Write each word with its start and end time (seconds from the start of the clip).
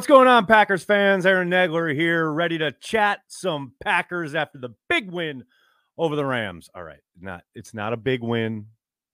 What's 0.00 0.08
going 0.08 0.28
on, 0.28 0.46
Packers 0.46 0.82
fans? 0.82 1.26
Aaron 1.26 1.50
Nagler 1.50 1.94
here, 1.94 2.32
ready 2.32 2.56
to 2.56 2.72
chat 2.72 3.20
some 3.28 3.74
Packers 3.84 4.34
after 4.34 4.56
the 4.56 4.70
big 4.88 5.10
win 5.10 5.44
over 5.98 6.16
the 6.16 6.24
Rams. 6.24 6.70
All 6.74 6.82
right, 6.82 7.02
not 7.20 7.44
it's 7.54 7.74
not 7.74 7.92
a 7.92 7.98
big 7.98 8.22
win. 8.22 8.64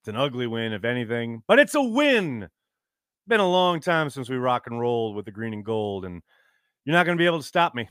It's 0.00 0.08
an 0.08 0.14
ugly 0.14 0.46
win, 0.46 0.72
if 0.72 0.84
anything, 0.84 1.42
but 1.48 1.58
it's 1.58 1.74
a 1.74 1.82
win. 1.82 2.48
Been 3.26 3.40
a 3.40 3.50
long 3.50 3.80
time 3.80 4.10
since 4.10 4.28
we 4.28 4.36
rock 4.36 4.68
and 4.68 4.78
rolled 4.78 5.16
with 5.16 5.24
the 5.24 5.32
green 5.32 5.54
and 5.54 5.64
gold, 5.64 6.04
and 6.04 6.22
you're 6.84 6.94
not 6.94 7.04
going 7.04 7.18
to 7.18 7.20
be 7.20 7.26
able 7.26 7.40
to 7.40 7.44
stop 7.44 7.74
me. 7.74 7.88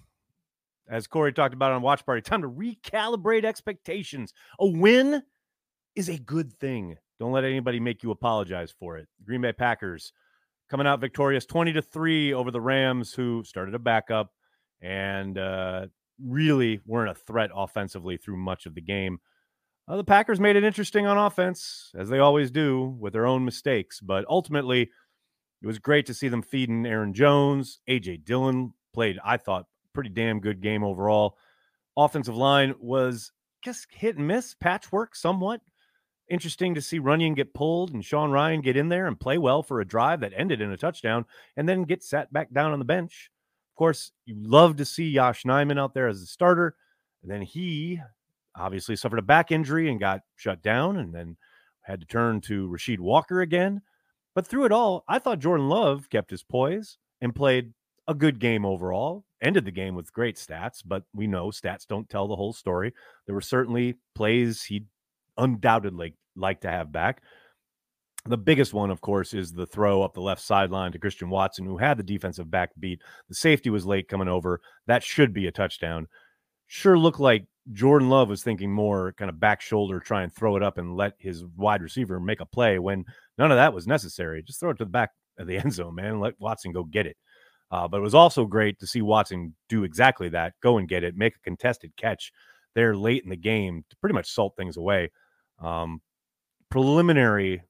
As 0.90 1.06
Corey 1.06 1.34
talked 1.34 1.54
about 1.54 1.74
on 1.74 1.82
Watch 1.82 2.06
Party, 2.06 2.22
time 2.22 2.44
to 2.44 2.50
recalibrate 2.50 3.44
expectations. 3.44 4.34
A 4.62 4.68
win 4.68 5.22
is 5.96 6.08
a 6.08 6.18
good 6.18 6.54
thing. 6.62 6.96
Don't 7.20 7.34
let 7.34 7.44
anybody 7.44 7.82
make 7.82 8.04
you 8.04 8.12
apologize 8.12 8.74
for 8.80 8.96
it. 8.96 9.10
Green 9.26 9.42
Bay 9.42 9.52
Packers 9.52 10.14
coming 10.70 10.88
out 10.88 11.00
victorious 11.00 11.46
20 11.46 11.74
to 11.74 11.82
3 11.82 12.34
over 12.34 12.52
the 12.52 12.62
Rams, 12.62 13.14
who 13.14 13.44
started 13.44 13.76
a 13.76 13.80
backup 13.80 14.32
and 14.82 15.38
uh, 15.38 15.88
really 16.24 16.80
weren't 16.86 17.12
a 17.12 17.16
threat 17.16 17.50
offensively 17.56 18.18
through 18.18 18.38
much 18.38 18.66
of 18.66 18.76
the 18.76 18.82
game. 18.82 19.20
Uh, 19.88 19.98
the 19.98 20.04
Packers 20.04 20.40
made 20.40 20.56
it 20.56 20.64
interesting 20.64 21.06
on 21.06 21.18
offense, 21.18 21.92
as 21.96 22.10
they 22.10 22.20
always 22.20 22.50
do, 22.50 22.98
with 23.00 23.14
their 23.14 23.28
own 23.28 23.46
mistakes. 23.46 24.00
But 24.00 24.26
ultimately, 24.28 24.90
it 25.62 25.68
was 25.68 25.80
great 25.80 26.08
to 26.08 26.14
see 26.14 26.28
them 26.28 26.42
feeding 26.42 26.86
Aaron 26.86 27.14
Jones. 27.14 27.80
AJ 27.88 28.26
Dillon 28.26 28.74
played, 28.94 29.20
I 29.24 29.38
thought, 29.38 29.66
pretty 29.94 30.10
damn 30.10 30.40
good 30.40 30.62
game 30.62 30.84
overall. 30.84 31.38
Offensive 31.96 32.36
line 32.36 32.74
was 32.80 33.32
just 33.64 33.88
hit 33.92 34.18
and 34.18 34.28
miss, 34.28 34.56
patchwork 34.56 35.16
somewhat 35.16 35.62
interesting 36.30 36.76
to 36.76 36.82
see 36.82 37.00
Runyan 37.00 37.36
get 37.36 37.54
pulled 37.54 37.94
and 37.94 38.04
Sean 38.04 38.32
Rhyan 38.32 38.64
get 38.64 38.78
in 38.78 38.90
there 38.90 39.08
and 39.08 39.20
play 39.20 39.38
well 39.38 39.64
for 39.64 39.80
a 39.80 39.88
drive 39.88 40.22
that 40.22 40.34
ended 40.36 40.62
in 40.62 40.72
a 40.72 40.78
touchdown 40.78 41.26
and 41.56 41.68
then 41.68 41.84
get 41.84 42.04
sat 42.04 42.32
back 42.34 42.52
down 42.52 42.72
on 42.72 42.80
the 42.80 42.86
bench. 42.86 43.30
Of 43.74 43.78
course, 43.78 44.12
you 44.26 44.36
love 44.38 44.78
to 44.78 44.86
see 44.86 45.14
Josh 45.14 45.44
Nijman 45.44 45.80
out 45.80 45.94
there 45.94 46.08
as 46.08 46.22
a 46.22 46.26
starter. 46.26 46.76
And 47.22 47.32
then 47.32 47.42
he 47.42 48.02
obviously 48.56 48.96
suffered 48.96 49.20
a 49.20 49.24
back 49.24 49.52
injury 49.52 49.90
and 49.90 50.00
got 50.00 50.22
shut 50.36 50.62
down 50.62 50.98
and 50.98 51.14
then 51.14 51.38
had 51.82 52.00
to 52.02 52.08
turn 52.08 52.42
to 52.42 52.70
Rasheed 52.70 53.00
Walker 53.00 53.42
again. 53.42 53.82
But 54.34 54.48
through 54.48 54.66
it 54.66 54.72
all, 54.72 55.04
I 55.08 55.20
thought 55.20 55.40
Jordan 55.40 55.70
Love 55.70 56.10
kept 56.10 56.32
his 56.32 56.44
poise 56.44 56.98
and 57.22 57.36
played 57.36 57.74
a 58.08 58.14
good 58.14 58.40
game 58.40 58.66
overall. 58.66 59.26
Ended 59.42 59.66
the 59.66 59.72
game 59.72 59.96
with 59.96 60.14
great 60.14 60.38
stats, 60.38 60.82
but 60.84 61.04
we 61.14 61.28
know 61.28 61.48
stats 61.48 61.86
don't 61.88 62.10
tell 62.10 62.28
the 62.28 62.36
whole 62.36 62.54
story. 62.54 62.94
There 63.26 63.36
were 63.36 63.42
certainly 63.42 63.96
plays 64.16 64.64
he 64.64 64.86
undoubtedly 65.38 66.16
like 66.36 66.62
to 66.62 66.70
have 66.70 66.92
back. 66.92 67.22
The 68.28 68.38
biggest 68.38 68.74
one, 68.74 68.90
of 68.90 69.02
course, 69.02 69.34
is 69.34 69.54
the 69.54 69.68
throw 69.68 70.02
up 70.02 70.14
the 70.14 70.22
left 70.22 70.42
sideline 70.42 70.92
to 70.94 71.00
Christian 71.00 71.30
Watson, 71.30 71.66
who 71.66 71.78
had 71.78 71.98
the 71.98 72.04
defensive 72.04 72.50
back 72.50 72.72
beat. 72.80 73.02
The 73.30 73.36
safety 73.36 73.70
was 73.70 73.86
late 73.86 74.08
coming 74.08 74.28
over. 74.28 74.62
That 74.88 75.04
should 75.04 75.32
be 75.32 75.46
a 75.46 75.52
touchdown. 75.52 76.08
Sure 76.66 76.98
looked 76.98 77.20
like 77.20 77.46
Jordan 77.72 78.10
Love 78.10 78.30
was 78.30 78.44
thinking 78.44 78.72
more 78.72 79.14
kind 79.14 79.30
of 79.30 79.40
back 79.40 79.62
shoulder, 79.62 80.00
try 80.00 80.24
and 80.24 80.34
throw 80.34 80.56
it 80.56 80.64
up 80.64 80.80
and 80.80 80.96
let 80.96 81.14
his 81.20 81.46
wide 81.56 81.84
receiver 81.84 82.20
make 82.20 82.42
a 82.42 82.46
play 82.46 82.80
when 82.80 83.06
none 83.38 83.52
of 83.52 83.58
that 83.58 83.74
was 83.74 83.86
necessary. 83.86 84.42
Just 84.42 84.60
throw 84.60 84.72
it 84.72 84.78
to 84.78 84.86
the 84.86 84.90
back 84.90 85.12
of 85.38 85.46
the 85.46 85.58
end 85.64 85.74
zone, 85.74 85.94
man. 85.94 86.20
Let 86.20 86.40
Watson 86.40 86.72
go 86.72 86.84
get 86.84 87.06
it. 87.06 87.18
Uh, 87.72 87.88
but 87.88 87.98
it 87.98 88.04
was 88.04 88.16
also 88.16 88.46
great 88.46 88.80
to 88.80 88.88
see 88.88 89.02
Watson 89.02 89.56
do 89.70 89.84
exactly 89.84 90.30
that 90.30 90.54
go 90.62 90.78
and 90.78 90.88
get 90.88 91.04
it, 91.04 91.18
make 91.18 91.36
a 91.36 91.44
contested 91.44 91.92
catch 91.98 92.32
there 92.76 92.96
late 92.96 93.24
in 93.24 93.30
the 93.30 93.36
game 93.36 93.84
to 93.90 93.96
pretty 93.98 94.14
much 94.14 94.30
salt 94.30 94.54
things 94.56 94.78
away. 94.78 95.12
Um, 95.60 96.02
preliminary, 96.70 97.64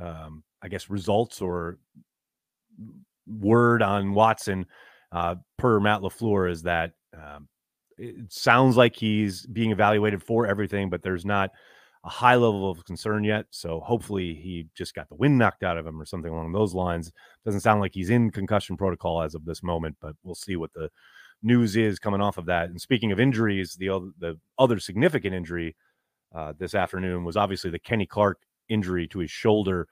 um, 0.00 0.42
I 0.62 0.68
guess, 0.68 0.90
results 0.90 1.40
or 1.40 1.78
word 3.26 3.82
on 3.82 4.14
Watson 4.14 4.66
uh, 5.12 5.36
per 5.58 5.80
Matt 5.80 6.00
LaFleur 6.00 6.50
is 6.50 6.62
that 6.62 6.92
um, 7.14 7.48
it 7.98 8.32
sounds 8.32 8.76
like 8.76 8.96
he's 8.96 9.46
being 9.46 9.70
evaluated 9.70 10.22
for 10.22 10.46
everything, 10.46 10.90
but 10.90 11.02
there's 11.02 11.24
not 11.24 11.50
a 12.04 12.08
high 12.08 12.34
level 12.34 12.70
of 12.70 12.84
concern 12.84 13.24
yet. 13.24 13.46
So 13.50 13.80
hopefully 13.80 14.34
he 14.34 14.66
just 14.74 14.94
got 14.94 15.08
the 15.08 15.16
wind 15.16 15.36
knocked 15.36 15.62
out 15.62 15.76
of 15.76 15.86
him 15.86 16.00
or 16.00 16.06
something 16.06 16.32
along 16.32 16.52
those 16.52 16.74
lines. 16.74 17.12
Doesn't 17.44 17.60
sound 17.60 17.80
like 17.80 17.92
he's 17.92 18.10
in 18.10 18.30
concussion 18.30 18.76
protocol 18.76 19.22
as 19.22 19.34
of 19.34 19.44
this 19.44 19.62
moment, 19.62 19.96
but 20.00 20.14
we'll 20.22 20.34
see 20.34 20.56
what 20.56 20.72
the 20.72 20.88
news 21.42 21.76
is 21.76 21.98
coming 21.98 22.20
off 22.20 22.38
of 22.38 22.46
that. 22.46 22.70
And 22.70 22.80
speaking 22.80 23.12
of 23.12 23.20
injuries, 23.20 23.76
the 23.78 23.90
other, 23.90 24.10
the 24.18 24.38
other 24.58 24.78
significant 24.78 25.34
injury 25.34 25.76
uh, 26.34 26.52
this 26.58 26.74
afternoon 26.74 27.24
was 27.24 27.36
obviously 27.36 27.70
the 27.70 27.78
Kenny 27.78 28.06
Clark 28.06 28.38
injury 28.68 29.06
to 29.08 29.18
his 29.18 29.30
shoulder. 29.30 29.88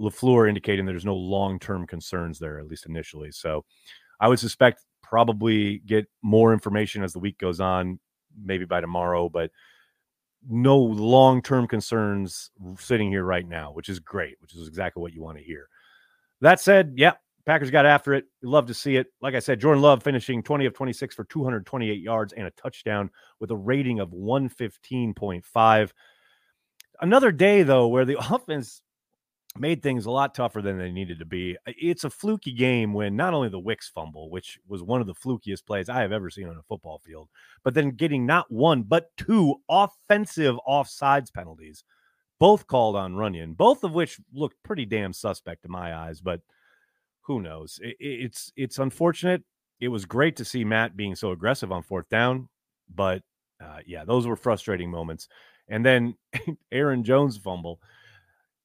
LaFleur 0.00 0.48
indicating 0.48 0.86
there's 0.86 1.04
no 1.04 1.16
long 1.16 1.58
term 1.58 1.86
concerns 1.86 2.38
there, 2.38 2.58
at 2.58 2.66
least 2.66 2.86
initially. 2.86 3.30
So 3.30 3.64
I 4.20 4.28
would 4.28 4.38
suspect 4.38 4.84
probably 5.02 5.78
get 5.80 6.06
more 6.22 6.52
information 6.52 7.02
as 7.02 7.12
the 7.12 7.18
week 7.18 7.38
goes 7.38 7.60
on, 7.60 7.98
maybe 8.42 8.64
by 8.64 8.80
tomorrow, 8.80 9.28
but 9.28 9.50
no 10.48 10.78
long 10.78 11.42
term 11.42 11.66
concerns 11.66 12.50
sitting 12.78 13.10
here 13.10 13.24
right 13.24 13.46
now, 13.46 13.72
which 13.72 13.88
is 13.88 13.98
great, 13.98 14.36
which 14.40 14.54
is 14.54 14.66
exactly 14.66 15.00
what 15.00 15.12
you 15.12 15.22
want 15.22 15.38
to 15.38 15.44
hear. 15.44 15.68
That 16.40 16.60
said, 16.60 16.94
yeah, 16.96 17.14
Packers 17.50 17.72
got 17.72 17.84
after 17.84 18.14
it. 18.14 18.26
Love 18.44 18.66
to 18.66 18.74
see 18.74 18.94
it. 18.94 19.08
Like 19.20 19.34
I 19.34 19.40
said, 19.40 19.58
Jordan 19.58 19.82
Love 19.82 20.04
finishing 20.04 20.40
20 20.40 20.66
of 20.66 20.72
26 20.72 21.16
for 21.16 21.24
228 21.24 22.00
yards 22.00 22.32
and 22.32 22.46
a 22.46 22.52
touchdown 22.52 23.10
with 23.40 23.50
a 23.50 23.56
rating 23.56 23.98
of 23.98 24.10
115.5. 24.10 25.90
Another 27.00 27.32
day, 27.32 27.64
though, 27.64 27.88
where 27.88 28.04
the 28.04 28.18
offense 28.32 28.82
made 29.58 29.82
things 29.82 30.06
a 30.06 30.12
lot 30.12 30.32
tougher 30.32 30.62
than 30.62 30.78
they 30.78 30.92
needed 30.92 31.18
to 31.18 31.24
be. 31.24 31.56
It's 31.66 32.04
a 32.04 32.10
fluky 32.10 32.52
game 32.52 32.92
when 32.94 33.16
not 33.16 33.34
only 33.34 33.48
the 33.48 33.58
Wicks 33.58 33.88
fumble, 33.88 34.30
which 34.30 34.60
was 34.68 34.84
one 34.84 35.00
of 35.00 35.08
the 35.08 35.14
flukiest 35.14 35.66
plays 35.66 35.88
I 35.88 36.02
have 36.02 36.12
ever 36.12 36.30
seen 36.30 36.46
on 36.46 36.56
a 36.56 36.62
football 36.62 37.00
field, 37.04 37.30
but 37.64 37.74
then 37.74 37.90
getting 37.96 38.26
not 38.26 38.48
one, 38.48 38.84
but 38.84 39.10
two 39.16 39.56
offensive 39.68 40.54
offsides 40.68 41.34
penalties, 41.34 41.82
both 42.38 42.68
called 42.68 42.94
on 42.94 43.14
Runyan, 43.14 43.56
both 43.56 43.82
of 43.82 43.90
which 43.90 44.20
looked 44.32 44.62
pretty 44.62 44.86
damn 44.86 45.12
suspect 45.12 45.64
in 45.64 45.72
my 45.72 45.96
eyes, 45.96 46.20
but 46.20 46.42
who 47.22 47.40
knows? 47.40 47.78
it's 47.82 48.52
it's 48.56 48.78
unfortunate. 48.78 49.42
It 49.80 49.88
was 49.88 50.04
great 50.04 50.36
to 50.36 50.44
see 50.44 50.64
Matt 50.64 50.96
being 50.96 51.14
so 51.14 51.30
aggressive 51.30 51.72
on 51.72 51.82
fourth 51.82 52.08
down, 52.08 52.48
but 52.94 53.22
uh, 53.62 53.78
yeah, 53.86 54.04
those 54.04 54.26
were 54.26 54.36
frustrating 54.36 54.90
moments. 54.90 55.28
And 55.68 55.84
then 55.84 56.14
Aaron 56.72 57.04
Jones 57.04 57.38
fumble 57.38 57.80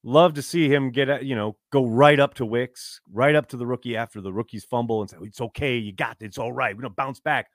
Love 0.07 0.35
to 0.35 0.41
see 0.43 0.71
him 0.71 0.91
get, 0.91 1.25
you 1.25 1.35
know, 1.35 1.57
go 1.71 1.83
right 1.83 2.19
up 2.19 2.35
to 2.35 2.45
Wicks, 2.45 3.01
right 3.11 3.33
up 3.33 3.47
to 3.47 3.57
the 3.57 3.65
rookie 3.65 3.97
after 3.97 4.21
the 4.21 4.31
rookie's 4.31 4.63
fumble 4.63 5.01
and 5.01 5.09
say, 5.09 5.17
It's 5.23 5.41
okay. 5.41 5.77
You 5.77 5.93
got 5.93 6.17
it. 6.21 6.25
It's 6.25 6.37
all 6.37 6.53
right. 6.53 6.75
We're 6.75 6.83
to 6.83 6.91
bounce 6.91 7.19
back. 7.19 7.47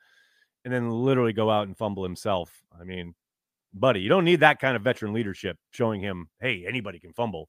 And 0.65 0.75
then 0.75 0.91
literally 0.91 1.33
go 1.33 1.49
out 1.49 1.69
and 1.69 1.79
fumble 1.79 2.03
himself. 2.03 2.51
I 2.79 2.83
mean, 2.83 3.15
buddy, 3.73 4.01
you 4.01 4.09
don't 4.09 4.25
need 4.25 4.41
that 4.41 4.59
kind 4.59 4.75
of 4.75 4.83
veteran 4.83 5.13
leadership 5.13 5.59
showing 5.71 6.01
him, 6.01 6.29
Hey, 6.41 6.65
anybody 6.67 6.99
can 6.99 7.13
fumble. 7.13 7.49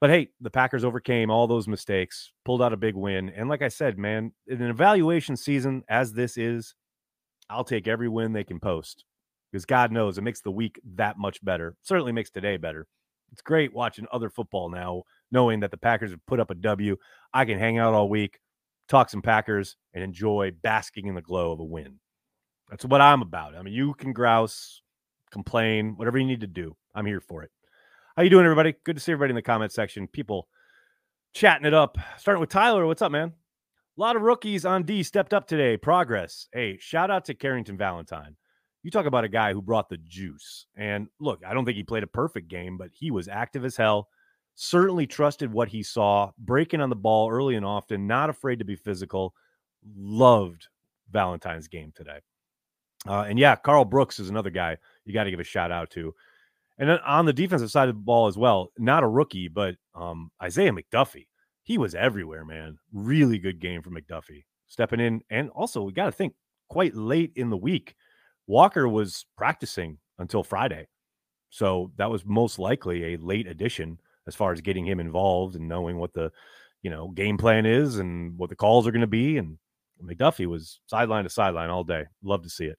But 0.00 0.10
hey, 0.10 0.28
the 0.40 0.50
Packers 0.50 0.82
overcame 0.82 1.30
all 1.30 1.46
those 1.46 1.68
mistakes, 1.68 2.32
pulled 2.44 2.62
out 2.62 2.72
a 2.72 2.78
big 2.78 2.94
win. 2.94 3.28
And 3.30 3.50
like 3.50 3.60
I 3.60 3.68
said, 3.68 3.98
man, 3.98 4.32
in 4.46 4.62
an 4.62 4.70
evaluation 4.70 5.36
season 5.36 5.82
as 5.90 6.14
this 6.14 6.38
is, 6.38 6.74
I'll 7.50 7.64
take 7.64 7.86
every 7.86 8.08
win 8.08 8.32
they 8.32 8.44
can 8.44 8.60
post 8.60 9.04
because 9.50 9.66
God 9.66 9.92
knows 9.92 10.16
it 10.16 10.22
makes 10.22 10.40
the 10.40 10.50
week 10.50 10.80
that 10.94 11.18
much 11.18 11.44
better. 11.44 11.76
Certainly 11.82 12.12
makes 12.12 12.30
today 12.30 12.56
better. 12.56 12.86
It's 13.32 13.42
great 13.42 13.74
watching 13.74 14.06
other 14.10 14.30
football 14.30 14.70
now, 14.70 15.02
knowing 15.30 15.60
that 15.60 15.70
the 15.70 15.76
Packers 15.76 16.12
have 16.12 16.24
put 16.26 16.40
up 16.40 16.50
a 16.50 16.54
W. 16.54 16.96
I 17.34 17.44
can 17.44 17.58
hang 17.58 17.78
out 17.78 17.92
all 17.92 18.08
week, 18.08 18.40
talk 18.88 19.10
some 19.10 19.22
Packers, 19.22 19.76
and 19.92 20.02
enjoy 20.02 20.52
basking 20.62 21.08
in 21.08 21.14
the 21.14 21.22
glow 21.22 21.52
of 21.52 21.60
a 21.60 21.64
win. 21.64 22.00
That's 22.70 22.84
what 22.84 23.00
I'm 23.00 23.22
about. 23.22 23.54
I 23.54 23.62
mean, 23.62 23.74
you 23.74 23.94
can 23.94 24.12
grouse, 24.12 24.82
complain, 25.30 25.94
whatever 25.96 26.18
you 26.18 26.26
need 26.26 26.40
to 26.40 26.46
do. 26.46 26.76
I'm 26.94 27.06
here 27.06 27.20
for 27.20 27.42
it. 27.42 27.50
How 28.20 28.24
you 28.24 28.28
doing, 28.28 28.44
everybody? 28.44 28.74
Good 28.84 28.96
to 28.96 29.00
see 29.02 29.12
everybody 29.12 29.30
in 29.30 29.36
the 29.36 29.40
comment 29.40 29.72
section. 29.72 30.06
People 30.06 30.46
chatting 31.32 31.64
it 31.64 31.72
up. 31.72 31.96
Starting 32.18 32.38
with 32.42 32.50
Tyler. 32.50 32.84
What's 32.84 33.00
up, 33.00 33.10
man? 33.10 33.28
A 33.28 33.32
lot 33.98 34.14
of 34.14 34.20
rookies 34.20 34.66
on 34.66 34.82
D 34.82 35.02
stepped 35.02 35.32
up 35.32 35.46
today. 35.46 35.78
Progress. 35.78 36.46
Hey, 36.52 36.76
shout 36.78 37.10
out 37.10 37.24
to 37.24 37.34
Carrington 37.34 37.78
Valentine 37.78 38.36
you 38.82 38.90
talk 38.90 39.06
about 39.06 39.24
a 39.24 39.28
guy 39.28 39.52
who 39.52 39.60
brought 39.60 39.88
the 39.88 39.98
juice. 39.98 40.66
And 40.76 41.08
look, 41.18 41.40
I 41.46 41.54
don't 41.54 41.64
think 41.64 41.76
he 41.76 41.82
played 41.82 42.02
a 42.02 42.08
perfect 42.08 42.48
game, 42.48 42.76
but 42.76 42.90
he 42.92 43.10
was 43.10 43.28
active 43.28 43.64
as 43.64 43.76
hell. 43.76 44.08
Certainly 44.54 45.06
trusted 45.06 45.52
what 45.52 45.68
he 45.68 45.82
saw, 45.82 46.30
breaking 46.38 46.80
on 46.80 46.90
the 46.90 46.96
ball 46.96 47.30
early 47.30 47.56
and 47.56 47.64
often, 47.64 48.06
not 48.06 48.30
afraid 48.30 48.58
to 48.58 48.64
be 48.64 48.76
physical. 48.76 49.34
Loved 49.96 50.68
Valentine's 51.10 51.68
game 51.68 51.92
today. 51.94 52.18
Uh, 53.06 53.22
and 53.22 53.38
yeah, 53.38 53.56
Karl 53.56 53.84
Brooks 53.84 54.20
is 54.20 54.28
another 54.28 54.50
guy 54.50 54.76
you 55.04 55.14
got 55.14 55.24
to 55.24 55.30
give 55.30 55.40
a 55.40 55.44
shout 55.44 55.72
out 55.72 55.90
to. 55.90 56.14
And 56.80 56.88
then 56.88 56.98
on 57.06 57.26
the 57.26 57.32
defensive 57.32 57.70
side 57.70 57.88
of 57.90 57.94
the 57.94 58.00
ball 58.00 58.26
as 58.26 58.38
well, 58.38 58.72
not 58.78 59.04
a 59.04 59.08
rookie, 59.08 59.48
but 59.48 59.76
um, 59.94 60.30
Isaiah 60.42 60.72
McDuffie. 60.72 61.26
He 61.62 61.76
was 61.78 61.94
everywhere, 61.94 62.44
man. 62.44 62.78
Really 62.92 63.38
good 63.38 63.60
game 63.60 63.82
for 63.82 63.90
McDuffie. 63.90 64.44
Stepping 64.66 64.98
in. 64.98 65.20
And 65.30 65.50
also, 65.50 65.82
we 65.82 65.92
got 65.92 66.06
to 66.06 66.12
think 66.12 66.32
quite 66.68 66.94
late 66.96 67.32
in 67.36 67.50
the 67.50 67.56
week 67.56 67.94
Walker 68.50 68.88
was 68.88 69.26
practicing 69.36 69.98
until 70.18 70.42
Friday. 70.42 70.88
So 71.50 71.92
that 71.98 72.10
was 72.10 72.24
most 72.24 72.58
likely 72.58 73.14
a 73.14 73.18
late 73.18 73.46
addition 73.46 74.00
as 74.26 74.34
far 74.34 74.52
as 74.52 74.60
getting 74.60 74.84
him 74.84 74.98
involved 74.98 75.54
and 75.54 75.68
knowing 75.68 75.98
what 75.98 76.12
the, 76.14 76.32
you 76.82 76.90
know, 76.90 77.10
game 77.10 77.38
plan 77.38 77.64
is 77.64 77.98
and 77.98 78.36
what 78.36 78.50
the 78.50 78.56
calls 78.56 78.88
are 78.88 78.90
going 78.90 79.02
to 79.02 79.06
be. 79.06 79.36
And 79.36 79.58
McDuffie 80.02 80.46
was 80.46 80.80
sideline 80.86 81.24
to 81.24 81.30
sideline 81.30 81.70
all 81.70 81.84
day. 81.84 82.06
Love 82.24 82.42
to 82.42 82.50
see 82.50 82.64
it. 82.64 82.78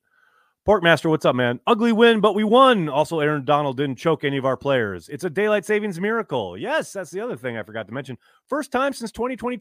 Porkmaster, 0.67 1.09
what's 1.09 1.25
up, 1.25 1.35
man? 1.35 1.59
Ugly 1.65 1.91
win, 1.91 2.19
but 2.19 2.35
we 2.35 2.43
won. 2.43 2.87
Also, 2.87 3.19
Aaron 3.19 3.43
Donald 3.43 3.77
didn't 3.77 3.95
choke 3.95 4.23
any 4.23 4.37
of 4.37 4.45
our 4.45 4.55
players. 4.55 5.09
It's 5.09 5.23
a 5.23 5.29
daylight 5.29 5.65
savings 5.65 5.99
miracle. 5.99 6.55
Yes, 6.55 6.93
that's 6.93 7.09
the 7.09 7.19
other 7.19 7.35
thing 7.35 7.57
I 7.57 7.63
forgot 7.63 7.87
to 7.87 7.93
mention. 7.93 8.15
First 8.45 8.71
time 8.71 8.93
since 8.93 9.11
2012, 9.11 9.57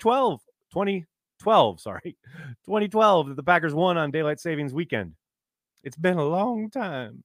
2012, 0.70 1.80
sorry, 1.80 2.18
2012 2.66 3.28
that 3.28 3.36
the 3.36 3.42
Packers 3.42 3.72
won 3.72 3.96
on 3.96 4.10
daylight 4.10 4.40
savings 4.40 4.74
weekend. 4.74 5.14
It's 5.82 5.96
been 5.96 6.18
a 6.18 6.24
long 6.24 6.68
time. 6.68 7.24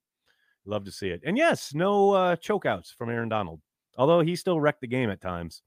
Love 0.65 0.85
to 0.85 0.91
see 0.91 1.09
it. 1.09 1.21
And 1.25 1.37
yes, 1.37 1.73
no 1.73 2.13
uh, 2.13 2.35
chokeouts 2.37 2.95
from 2.95 3.09
Aaron 3.09 3.27
Donald, 3.27 3.59
although 3.97 4.21
he 4.21 4.37
still 4.37 4.59
wrecked 4.59 4.81
the 4.81 4.87
game 4.87 5.09
at 5.09 5.19
times. 5.19 5.63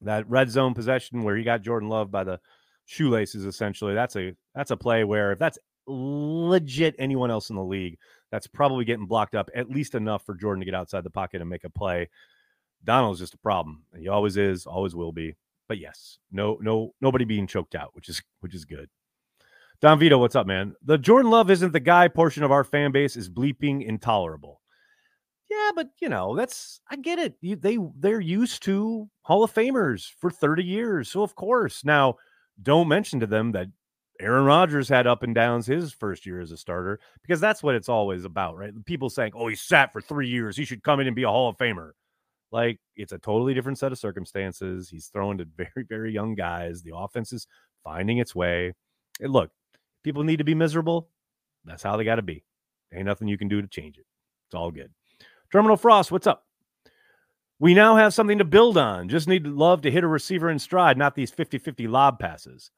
That 0.00 0.28
red 0.30 0.50
zone 0.50 0.72
possession 0.72 1.24
where 1.24 1.36
he 1.36 1.44
got 1.44 1.60
Jordan 1.60 1.90
Love 1.90 2.10
by 2.10 2.24
the 2.24 2.40
shoelaces, 2.86 3.44
essentially, 3.44 3.92
that's 3.92 4.16
a 4.16 4.34
that's 4.54 4.70
a 4.70 4.76
play 4.78 5.04
where 5.04 5.32
if 5.32 5.38
that's 5.38 5.58
legit 5.88 6.94
anyone 6.98 7.30
else 7.30 7.50
in 7.50 7.56
the 7.56 7.64
league, 7.64 7.98
that's 8.30 8.46
probably 8.46 8.84
getting 8.84 9.06
blocked 9.06 9.34
up 9.34 9.50
at 9.54 9.70
least 9.70 9.94
enough 9.94 10.24
for 10.24 10.34
Jordan 10.34 10.60
to 10.60 10.64
get 10.64 10.74
outside 10.74 11.04
the 11.04 11.10
pocket 11.10 11.40
and 11.40 11.50
make 11.50 11.64
a 11.64 11.70
play. 11.70 12.08
Donald's 12.84 13.20
just 13.20 13.34
a 13.34 13.38
problem. 13.38 13.82
He 13.98 14.08
always 14.08 14.36
is, 14.36 14.66
always 14.66 14.94
will 14.94 15.12
be. 15.12 15.34
But 15.68 15.78
yes, 15.78 16.18
no, 16.32 16.58
no, 16.60 16.94
nobody 17.00 17.24
being 17.24 17.46
choked 17.46 17.74
out, 17.74 17.90
which 17.94 18.08
is 18.08 18.22
which 18.40 18.54
is 18.54 18.64
good. 18.64 18.88
Don 19.80 19.98
Vito, 19.98 20.18
what's 20.18 20.34
up, 20.34 20.46
man? 20.46 20.74
The 20.82 20.98
Jordan 20.98 21.30
Love 21.30 21.50
isn't 21.50 21.72
the 21.72 21.80
guy 21.80 22.08
portion 22.08 22.42
of 22.42 22.50
our 22.50 22.64
fan 22.64 22.90
base 22.90 23.16
is 23.16 23.28
bleeping 23.28 23.84
intolerable. 23.84 24.60
Yeah, 25.50 25.70
but 25.74 25.90
you 26.00 26.08
know, 26.08 26.34
that's 26.36 26.80
I 26.90 26.96
get 26.96 27.18
it. 27.18 27.34
You, 27.40 27.56
they 27.56 27.78
they're 27.96 28.20
used 28.20 28.62
to 28.64 29.08
Hall 29.22 29.44
of 29.44 29.52
Famers 29.52 30.10
for 30.20 30.30
30 30.30 30.64
years. 30.64 31.10
So 31.10 31.22
of 31.22 31.34
course. 31.34 31.84
Now, 31.84 32.16
don't 32.60 32.88
mention 32.88 33.20
to 33.20 33.26
them 33.26 33.52
that 33.52 33.68
Aaron 34.20 34.44
Rodgers 34.44 34.88
had 34.88 35.06
up 35.06 35.22
and 35.22 35.34
downs 35.34 35.66
his 35.66 35.92
first 35.92 36.26
year 36.26 36.40
as 36.40 36.50
a 36.50 36.56
starter 36.56 36.98
because 37.22 37.40
that's 37.40 37.62
what 37.62 37.74
it's 37.74 37.88
always 37.88 38.24
about, 38.24 38.56
right? 38.56 38.72
People 38.84 39.10
saying, 39.10 39.32
"Oh, 39.34 39.46
he 39.48 39.54
sat 39.54 39.92
for 39.92 40.00
3 40.00 40.28
years. 40.28 40.56
He 40.56 40.64
should 40.64 40.82
come 40.82 41.00
in 41.00 41.06
and 41.06 41.16
be 41.16 41.22
a 41.22 41.28
Hall 41.28 41.48
of 41.48 41.56
Famer." 41.56 41.92
Like, 42.50 42.80
it's 42.96 43.12
a 43.12 43.18
totally 43.18 43.54
different 43.54 43.78
set 43.78 43.92
of 43.92 43.98
circumstances. 43.98 44.88
He's 44.88 45.08
throwing 45.08 45.38
to 45.38 45.44
very 45.44 45.84
very 45.88 46.12
young 46.12 46.34
guys. 46.34 46.82
The 46.82 46.96
offense 46.96 47.32
is 47.32 47.46
finding 47.84 48.18
its 48.18 48.34
way. 48.34 48.74
And 49.20 49.32
look, 49.32 49.50
people 50.02 50.24
need 50.24 50.38
to 50.38 50.44
be 50.44 50.54
miserable. 50.54 51.10
That's 51.64 51.82
how 51.82 51.96
they 51.96 52.04
got 52.04 52.16
to 52.16 52.22
be. 52.22 52.44
Ain't 52.92 53.06
nothing 53.06 53.28
you 53.28 53.38
can 53.38 53.48
do 53.48 53.60
to 53.60 53.68
change 53.68 53.98
it. 53.98 54.06
It's 54.46 54.54
all 54.54 54.70
good. 54.70 54.92
Terminal 55.52 55.76
Frost, 55.76 56.10
what's 56.10 56.26
up? 56.26 56.46
We 57.60 57.74
now 57.74 57.96
have 57.96 58.14
something 58.14 58.38
to 58.38 58.44
build 58.44 58.78
on. 58.78 59.08
Just 59.08 59.28
need 59.28 59.46
love 59.46 59.82
to 59.82 59.90
hit 59.90 60.04
a 60.04 60.08
receiver 60.08 60.48
in 60.48 60.58
stride, 60.58 60.96
not 60.96 61.14
these 61.14 61.30
50 61.30 61.58
50 61.58 61.88
lob 61.88 62.18
passes. 62.18 62.70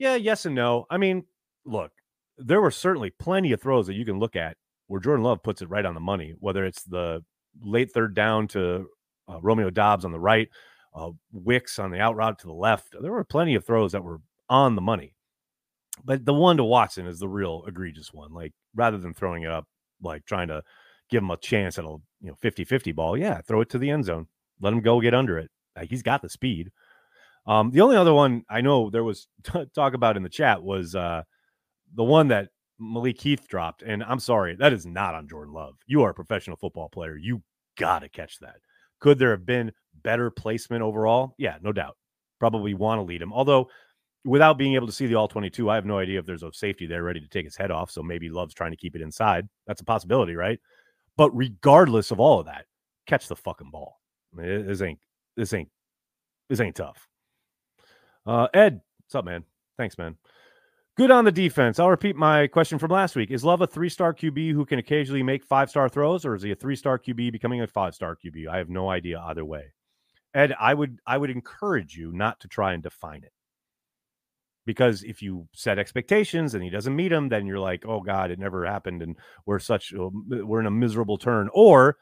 Yeah, 0.00 0.14
yes 0.14 0.46
and 0.46 0.54
no. 0.54 0.86
I 0.88 0.96
mean, 0.96 1.24
look, 1.66 1.92
there 2.38 2.62
were 2.62 2.70
certainly 2.70 3.10
plenty 3.10 3.52
of 3.52 3.60
throws 3.60 3.86
that 3.86 3.94
you 3.94 4.06
can 4.06 4.18
look 4.18 4.34
at 4.34 4.56
where 4.86 4.98
Jordan 4.98 5.22
Love 5.22 5.42
puts 5.42 5.60
it 5.60 5.68
right 5.68 5.84
on 5.84 5.92
the 5.92 6.00
money, 6.00 6.34
whether 6.40 6.64
it's 6.64 6.82
the 6.84 7.22
late 7.62 7.92
third 7.92 8.14
down 8.14 8.48
to 8.48 8.88
uh, 9.28 9.38
Romeo 9.42 9.68
Doubs 9.68 10.06
on 10.06 10.10
the 10.10 10.18
right, 10.18 10.48
uh, 10.94 11.10
Wicks 11.32 11.78
on 11.78 11.90
the 11.90 12.00
out 12.00 12.16
route 12.16 12.38
to 12.38 12.46
the 12.46 12.52
left. 12.54 12.96
There 12.98 13.12
were 13.12 13.24
plenty 13.24 13.54
of 13.54 13.66
throws 13.66 13.92
that 13.92 14.02
were 14.02 14.22
on 14.48 14.74
the 14.74 14.80
money. 14.80 15.12
But 16.02 16.24
the 16.24 16.32
one 16.32 16.56
to 16.56 16.64
Watson 16.64 17.06
is 17.06 17.18
the 17.18 17.28
real 17.28 17.62
egregious 17.68 18.10
one. 18.10 18.32
Like 18.32 18.54
rather 18.74 18.96
than 18.96 19.12
throwing 19.12 19.42
it 19.42 19.50
up, 19.50 19.66
like 20.02 20.24
trying 20.24 20.48
to 20.48 20.62
give 21.10 21.22
him 21.22 21.30
a 21.30 21.36
chance 21.36 21.78
at 21.78 21.84
a 21.84 21.88
you 22.22 22.30
know 22.30 22.36
50-50 22.42 22.94
ball, 22.94 23.18
yeah, 23.18 23.42
throw 23.42 23.60
it 23.60 23.68
to 23.68 23.78
the 23.78 23.90
end 23.90 24.06
zone. 24.06 24.28
Let 24.62 24.72
him 24.72 24.80
go 24.80 24.98
get 25.02 25.12
under 25.12 25.36
it. 25.38 25.50
Like 25.76 25.90
he's 25.90 26.02
got 26.02 26.22
the 26.22 26.30
speed. 26.30 26.70
Um, 27.46 27.70
the 27.70 27.80
only 27.80 27.96
other 27.96 28.14
one 28.14 28.44
I 28.48 28.60
know 28.60 28.90
there 28.90 29.04
was 29.04 29.28
t- 29.44 29.66
talk 29.74 29.94
about 29.94 30.16
in 30.16 30.22
the 30.22 30.28
chat 30.28 30.62
was 30.62 30.94
uh, 30.94 31.22
the 31.94 32.04
one 32.04 32.28
that 32.28 32.48
Malik 32.78 33.20
Heath 33.20 33.46
dropped. 33.48 33.82
And 33.82 34.02
I'm 34.02 34.20
sorry, 34.20 34.56
that 34.56 34.72
is 34.72 34.86
not 34.86 35.14
on 35.14 35.28
Jordan 35.28 35.54
Love. 35.54 35.74
You 35.86 36.02
are 36.02 36.10
a 36.10 36.14
professional 36.14 36.56
football 36.56 36.88
player. 36.88 37.16
You 37.16 37.42
got 37.78 38.00
to 38.00 38.08
catch 38.08 38.38
that. 38.40 38.56
Could 39.00 39.18
there 39.18 39.30
have 39.30 39.46
been 39.46 39.72
better 40.02 40.30
placement 40.30 40.82
overall? 40.82 41.34
Yeah, 41.38 41.56
no 41.62 41.72
doubt. 41.72 41.96
Probably 42.38 42.74
want 42.74 42.98
to 42.98 43.02
lead 43.02 43.22
him. 43.22 43.32
Although 43.32 43.68
without 44.24 44.58
being 44.58 44.74
able 44.74 44.86
to 44.86 44.92
see 44.92 45.06
the 45.06 45.14
all 45.14 45.28
22, 45.28 45.70
I 45.70 45.74
have 45.74 45.86
no 45.86 45.98
idea 45.98 46.18
if 46.18 46.26
there's 46.26 46.42
a 46.42 46.52
safety 46.52 46.86
there 46.86 47.02
ready 47.02 47.20
to 47.20 47.28
take 47.28 47.44
his 47.44 47.56
head 47.56 47.70
off. 47.70 47.90
So 47.90 48.02
maybe 48.02 48.28
Love's 48.28 48.54
trying 48.54 48.72
to 48.72 48.76
keep 48.76 48.94
it 48.94 49.02
inside. 49.02 49.48
That's 49.66 49.80
a 49.80 49.84
possibility, 49.84 50.34
right? 50.34 50.58
But 51.16 51.34
regardless 51.36 52.10
of 52.10 52.20
all 52.20 52.40
of 52.40 52.46
that, 52.46 52.66
catch 53.06 53.28
the 53.28 53.36
fucking 53.36 53.70
ball. 53.70 53.98
I 54.32 54.42
mean, 54.42 54.66
this 54.66 54.82
ain't 54.82 54.98
this 55.36 55.52
ain't 55.52 55.68
this 56.48 56.60
ain't 56.60 56.76
tough. 56.76 57.08
Uh, 58.26 58.48
Ed, 58.52 58.80
what's 58.98 59.14
up, 59.14 59.24
man? 59.24 59.44
Thanks, 59.76 59.96
man. 59.98 60.16
Good 60.96 61.10
on 61.10 61.24
the 61.24 61.32
defense. 61.32 61.78
I'll 61.78 61.88
repeat 61.88 62.16
my 62.16 62.46
question 62.46 62.78
from 62.78 62.90
last 62.90 63.16
week. 63.16 63.30
Is 63.30 63.44
Love 63.44 63.62
a 63.62 63.66
three 63.66 63.88
star 63.88 64.12
QB 64.12 64.52
who 64.52 64.66
can 64.66 64.78
occasionally 64.78 65.22
make 65.22 65.44
five 65.44 65.70
star 65.70 65.88
throws, 65.88 66.26
or 66.26 66.34
is 66.34 66.42
he 66.42 66.50
a 66.50 66.56
three 66.56 66.76
star 66.76 66.98
QB 66.98 67.32
becoming 67.32 67.62
a 67.62 67.66
five 67.66 67.94
star 67.94 68.16
QB? 68.16 68.48
I 68.48 68.58
have 68.58 68.68
no 68.68 68.90
idea 68.90 69.20
either 69.20 69.44
way. 69.44 69.72
Ed, 70.34 70.54
I 70.60 70.74
would 70.74 70.98
I 71.06 71.16
would 71.16 71.30
encourage 71.30 71.96
you 71.96 72.12
not 72.12 72.40
to 72.40 72.48
try 72.48 72.74
and 72.74 72.82
define 72.82 73.24
it. 73.24 73.32
Because 74.66 75.02
if 75.02 75.22
you 75.22 75.48
set 75.54 75.78
expectations 75.78 76.54
and 76.54 76.62
he 76.62 76.70
doesn't 76.70 76.94
meet 76.94 77.08
them, 77.08 77.30
then 77.30 77.46
you're 77.46 77.58
like, 77.58 77.86
oh 77.86 78.00
God, 78.00 78.30
it 78.30 78.38
never 78.38 78.66
happened, 78.66 79.00
and 79.02 79.16
we're 79.46 79.58
such 79.58 79.94
uh, 79.94 80.10
we're 80.28 80.60
in 80.60 80.66
a 80.66 80.70
miserable 80.70 81.16
turn. 81.16 81.48
Or, 81.54 81.96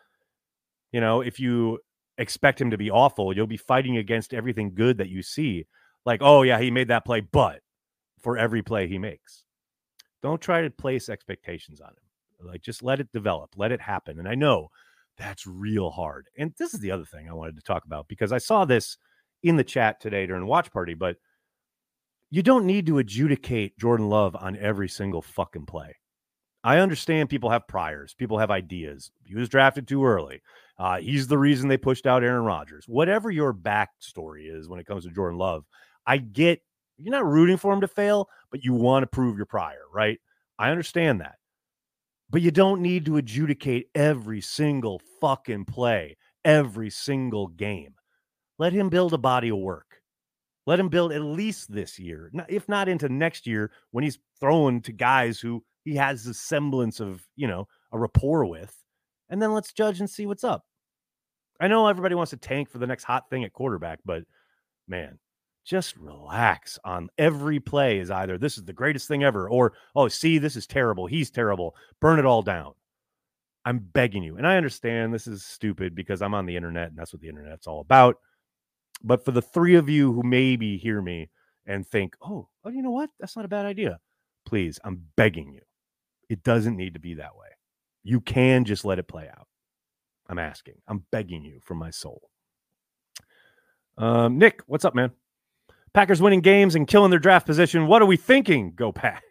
you 0.93 1.01
know, 1.01 1.21
if 1.21 1.39
you 1.39 1.79
expect 2.19 2.61
him 2.61 2.73
to 2.73 2.79
be 2.79 2.91
awful, 2.91 3.35
you'll 3.35 3.47
be 3.47 3.57
fighting 3.57 3.97
against 3.97 4.35
everything 4.35 4.75
good 4.75 4.99
that 4.99 5.09
you 5.09 5.23
see. 5.23 5.67
Like, 6.09 6.23
oh 6.23 6.41
yeah, 6.41 6.59
he 6.59 6.71
made 6.71 6.88
that 6.88 7.05
play, 7.05 7.21
but 7.21 7.61
for 8.23 8.38
every 8.38 8.62
play 8.62 8.88
he 8.88 8.97
makes. 8.97 9.45
Don't 10.23 10.41
try 10.41 10.62
to 10.62 10.71
place 10.71 11.11
expectations 11.11 11.83
on 11.83 11.91
him. 11.91 12.47
Like 12.49 12.62
just 12.62 12.83
let 12.83 12.99
it 12.99 13.12
develop, 13.12 13.50
let 13.57 13.73
it 13.73 13.81
happen. 13.83 14.19
And 14.19 14.27
I 14.27 14.35
know 14.35 14.69
that's 15.19 15.47
real 15.47 15.91
hard. 15.91 16.29
And 16.38 16.55
this 16.59 16.73
is 16.73 16.81
the 16.81 16.93
other 16.93 17.05
thing 17.05 17.29
I 17.29 17.35
wanted 17.35 17.57
to 17.57 17.62
talk 17.62 17.85
about 17.85 18.09
because 18.09 18.33
I 18.33 18.38
saw 18.38 18.65
this 18.65 18.97
in 19.43 19.57
the 19.57 19.65
chat 19.65 20.00
today 20.00 20.25
during 20.25 20.47
watch 20.47 20.73
party, 20.73 20.95
but 20.95 21.17
you 22.31 22.43
don't 22.43 22.65
need 22.65 22.87
to 22.87 22.97
adjudicate 22.97 23.79
Jordan 23.79 24.09
Love 24.09 24.35
on 24.35 24.57
every 24.57 24.88
single 24.88 25.21
fucking 25.21 25.67
play. 25.67 25.95
I 26.65 26.79
understand 26.79 27.29
people 27.29 27.50
have 27.50 27.69
priors, 27.69 28.15
people 28.15 28.38
have 28.38 28.50
ideas. 28.50 29.11
He 29.27 29.35
was 29.35 29.50
drafted 29.50 29.87
too 29.87 30.07
early. 30.07 30.41
Uh, 30.79 31.00
he's 31.00 31.27
the 31.27 31.37
reason 31.37 31.69
they 31.69 31.77
pushed 31.77 32.07
out 32.07 32.25
Aaron 32.25 32.45
Rodgers. 32.45 32.87
Whatever 32.87 33.31
your 33.31 33.53
backstory 33.53 34.50
is 34.50 34.71
when 34.71 34.81
it 34.81 34.87
comes 34.87 35.05
to 35.05 35.11
Jordan 35.11 35.38
Love, 35.38 35.67
I 36.09 36.17
get 36.17 36.62
you're 36.97 37.12
not 37.12 37.27
rooting 37.27 37.59
for 37.59 37.73
him 37.73 37.83
to 37.83 37.88
fail, 37.88 38.29
but 38.50 38.65
you 38.65 38.73
want 38.75 39.05
to 39.05 39.07
prove 39.07 39.37
your 39.37 39.47
prior, 39.47 39.83
right? 39.93 40.19
I 40.59 40.71
understand 40.71 41.21
that. 41.21 41.37
But 42.31 42.43
you 42.43 42.50
don't 42.50 42.83
need 42.83 43.07
to 43.07 43.19
adjudicate 43.19 43.88
every 43.95 44.41
single 44.41 45.00
fucking 45.21 45.67
play, 45.67 46.17
every 46.45 46.91
single 46.91 47.47
game. 47.47 47.95
Let 48.59 48.73
him 48.73 48.88
build 48.88 49.15
a 49.15 49.19
body 49.19 49.50
of 49.50 49.59
work. 49.59 49.87
Let 50.67 50.81
him 50.81 50.88
build 50.88 51.12
at 51.12 51.23
least 51.23 51.73
this 51.73 51.99
year, 51.99 52.33
if 52.49 52.69
not 52.69 52.88
into 52.88 53.09
next 53.09 53.47
year 53.47 53.71
when 53.93 54.03
he's 54.03 54.19
throwing 54.41 54.83
to 54.83 54.93
guys 54.93 55.38
who 55.38 55.65
he 55.85 55.95
has 55.95 56.27
a 56.27 56.35
semblance 56.35 57.00
of, 57.00 57.23
you 57.37 57.47
know, 57.47 57.69
a 57.93 57.99
rapport 57.99 58.45
with. 58.45 58.77
And 59.31 59.41
then 59.41 59.55
let's 59.55 59.73
judge 59.73 60.00
and 60.00 60.11
see 60.11 60.27
what's 60.27 60.45
up. 60.45 60.65
I 61.61 61.69
know 61.69 61.87
everybody 61.87 62.15
wants 62.15 62.31
to 62.31 62.37
tank 62.37 62.71
for 62.71 62.79
the 62.79 62.87
next 62.87 63.05
hot 63.05 63.31
thing 63.31 63.45
at 63.45 63.53
quarterback, 63.53 64.00
but 64.05 64.25
man, 64.87 65.19
just 65.69 65.99
relax 65.99 66.79
on 66.83 67.11
every 67.19 67.61
play 67.61 67.99
is 67.99 68.11
either 68.11 68.39
this 68.39 68.57
is 68.57 68.65
the 68.65 68.73
greatest 68.73 69.07
thing 69.07 69.23
ever 69.23 69.51
or 69.51 69.75
oh 69.95 70.09
see 70.09 70.39
this 70.39 70.57
is 70.57 70.67
terrible 70.67 71.07
he's 71.07 71.31
terrible 71.31 71.77
burn 72.01 72.19
it 72.19 72.25
all 72.25 72.43
down. 72.43 72.73
I'm 73.67 73.79
begging 73.79 74.23
you 74.23 74.39
and 74.39 74.47
i 74.47 74.57
understand 74.57 75.13
this 75.13 75.27
is 75.27 75.45
stupid 75.45 75.95
because 75.95 76.23
i'm 76.23 76.33
on 76.33 76.47
the 76.47 76.57
internet 76.57 76.89
and 76.89 76.97
that's 76.97 77.13
what 77.13 77.21
the 77.21 77.29
internet's 77.29 77.67
all 77.67 77.81
about 77.81 78.17
but 79.05 79.23
for 79.23 79.31
the 79.31 79.43
three 79.43 79.75
of 79.75 79.91
you 79.91 80.11
who 80.11 80.23
maybe 80.23 80.79
hear 80.79 81.03
me 81.03 81.29
and 81.67 81.87
think 81.87 82.17
oh 82.23 82.49
oh 82.65 82.71
you 82.71 82.81
know 82.81 82.91
what? 82.91 83.11
That's 83.21 83.37
not 83.37 83.45
a 83.45 83.49
bad 83.49 83.67
idea 83.67 83.99
please 84.47 84.81
i'm 84.85 85.03
begging 85.17 85.53
you. 85.53 85.61
It 86.31 86.43
doesn't 86.43 86.77
need 86.77 86.95
to 86.95 87.01
be 87.01 87.15
that 87.15 87.37
way. 87.37 87.49
You 88.05 88.23
can 88.23 88.65
just 88.65 88.87
let 88.87 88.99
it 88.99 89.09
play 89.09 89.29
out. 89.29 89.47
I'm 90.29 90.39
asking. 90.39 90.75
I'm 90.87 91.05
begging 91.11 91.45
you 91.45 91.61
from 91.63 91.77
my 91.77 91.91
soul. 91.91 92.31
Um, 93.99 94.39
nick 94.39 94.63
what's 94.67 94.87
up 94.87 94.95
man 94.95 95.11
Packers 95.92 96.21
winning 96.21 96.40
games 96.40 96.75
and 96.75 96.87
killing 96.87 97.11
their 97.11 97.18
draft 97.18 97.47
position. 97.47 97.87
What 97.87 98.02
are 98.02 98.07
we 98.07 98.16
thinking? 98.16 98.73
Go 98.75 98.92
pack. 98.92 99.23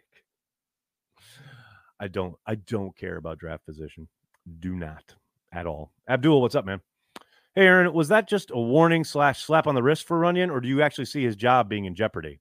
I 2.00 2.08
don't 2.08 2.34
I 2.46 2.54
don't 2.56 2.96
care 2.96 3.16
about 3.16 3.38
draft 3.38 3.66
position. 3.66 4.08
Do 4.60 4.74
not 4.74 5.14
at 5.52 5.66
all. 5.66 5.92
Abdul, 6.08 6.40
what's 6.40 6.54
up, 6.54 6.64
man? 6.64 6.80
Hey 7.54 7.66
Aaron, 7.66 7.92
was 7.92 8.08
that 8.08 8.28
just 8.28 8.50
a 8.52 8.58
warning 8.58 9.02
slash 9.04 9.42
slap 9.42 9.66
on 9.66 9.74
the 9.74 9.82
wrist 9.82 10.06
for 10.06 10.20
Runyan, 10.20 10.50
or 10.50 10.60
do 10.60 10.68
you 10.68 10.82
actually 10.82 11.06
see 11.06 11.24
his 11.24 11.34
job 11.34 11.68
being 11.68 11.86
in 11.86 11.94
jeopardy? 11.94 12.40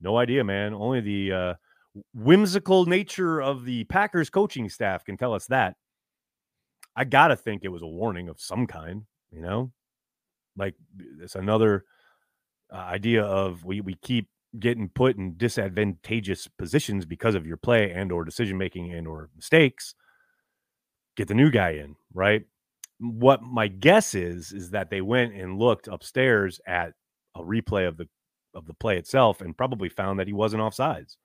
No 0.00 0.18
idea, 0.18 0.44
man. 0.44 0.74
Only 0.74 1.00
the 1.00 1.32
uh, 1.32 1.54
whimsical 2.12 2.86
nature 2.86 3.40
of 3.40 3.64
the 3.64 3.84
Packers 3.84 4.28
coaching 4.28 4.68
staff 4.68 5.04
can 5.04 5.16
tell 5.16 5.32
us 5.32 5.46
that. 5.46 5.76
I 6.94 7.04
gotta 7.04 7.36
think 7.36 7.64
it 7.64 7.68
was 7.68 7.82
a 7.82 7.86
warning 7.86 8.28
of 8.28 8.40
some 8.40 8.66
kind, 8.66 9.04
you 9.30 9.40
know, 9.40 9.72
like 10.56 10.74
it's 11.20 11.34
another 11.34 11.84
uh, 12.72 12.76
idea 12.76 13.22
of 13.22 13.64
we 13.64 13.80
we 13.80 13.94
keep 13.94 14.28
getting 14.58 14.88
put 14.88 15.16
in 15.16 15.34
disadvantageous 15.36 16.46
positions 16.46 17.04
because 17.06 17.34
of 17.34 17.46
your 17.46 17.56
play 17.56 17.90
and 17.90 18.12
or 18.12 18.24
decision 18.24 18.58
making 18.58 18.92
and 18.92 19.06
or 19.08 19.30
mistakes 19.34 19.94
get 21.16 21.28
the 21.28 21.34
new 21.34 21.50
guy 21.50 21.70
in 21.70 21.96
right? 22.14 22.44
What 22.98 23.42
my 23.42 23.68
guess 23.68 24.14
is 24.14 24.52
is 24.52 24.70
that 24.70 24.90
they 24.90 25.00
went 25.00 25.34
and 25.34 25.58
looked 25.58 25.88
upstairs 25.88 26.60
at 26.66 26.92
a 27.34 27.40
replay 27.40 27.88
of 27.88 27.96
the 27.96 28.08
of 28.54 28.66
the 28.66 28.74
play 28.74 28.98
itself 28.98 29.40
and 29.40 29.56
probably 29.56 29.88
found 29.88 30.18
that 30.20 30.26
he 30.26 30.32
wasn't 30.32 30.62
offsides. 30.62 31.16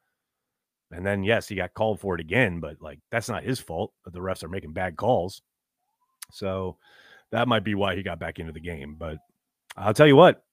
And 0.91 1.05
then 1.05 1.23
yes 1.23 1.47
he 1.47 1.55
got 1.55 1.73
called 1.73 1.99
for 1.99 2.15
it 2.15 2.21
again 2.21 2.59
but 2.59 2.77
like 2.81 2.99
that's 3.11 3.29
not 3.29 3.43
his 3.43 3.59
fault 3.59 3.93
the 4.05 4.19
refs 4.19 4.43
are 4.43 4.49
making 4.49 4.73
bad 4.73 4.95
calls. 4.97 5.41
So 6.31 6.77
that 7.31 7.47
might 7.47 7.63
be 7.63 7.75
why 7.75 7.95
he 7.95 8.03
got 8.03 8.19
back 8.19 8.39
into 8.39 8.53
the 8.53 8.59
game 8.59 8.95
but 8.97 9.17
i'll 9.75 9.93
tell 9.93 10.07
you 10.07 10.15
what 10.15 10.43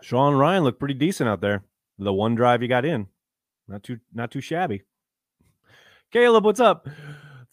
Sean 0.00 0.34
Rhyan 0.34 0.62
looked 0.62 0.78
pretty 0.78 0.94
decent 0.94 1.28
out 1.28 1.40
there. 1.40 1.62
The 1.98 2.12
one 2.12 2.34
drive 2.34 2.62
he 2.62 2.68
got 2.68 2.84
in, 2.84 3.06
not 3.68 3.82
too 3.82 3.98
not 4.12 4.30
too 4.30 4.40
shabby. 4.40 4.82
Caleb, 6.10 6.44
what's 6.44 6.60
up? 6.60 6.88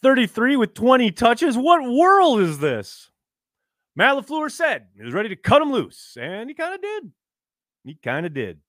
33 0.01 0.55
with 0.55 0.73
20 0.73 1.11
touches. 1.11 1.57
What 1.57 1.83
world 1.83 2.39
is 2.39 2.59
this? 2.59 3.11
Matt 3.95 4.15
LaFleur 4.15 4.49
said 4.49 4.87
he 4.95 5.03
was 5.03 5.13
ready 5.13 5.29
to 5.29 5.35
cut 5.35 5.61
him 5.61 5.71
loose, 5.71 6.17
and 6.19 6.49
he 6.49 6.55
kind 6.55 6.73
of 6.73 6.81
did. 6.81 7.11
He 7.83 7.95
kind 7.95 8.25
of 8.25 8.33
did. 8.33 8.59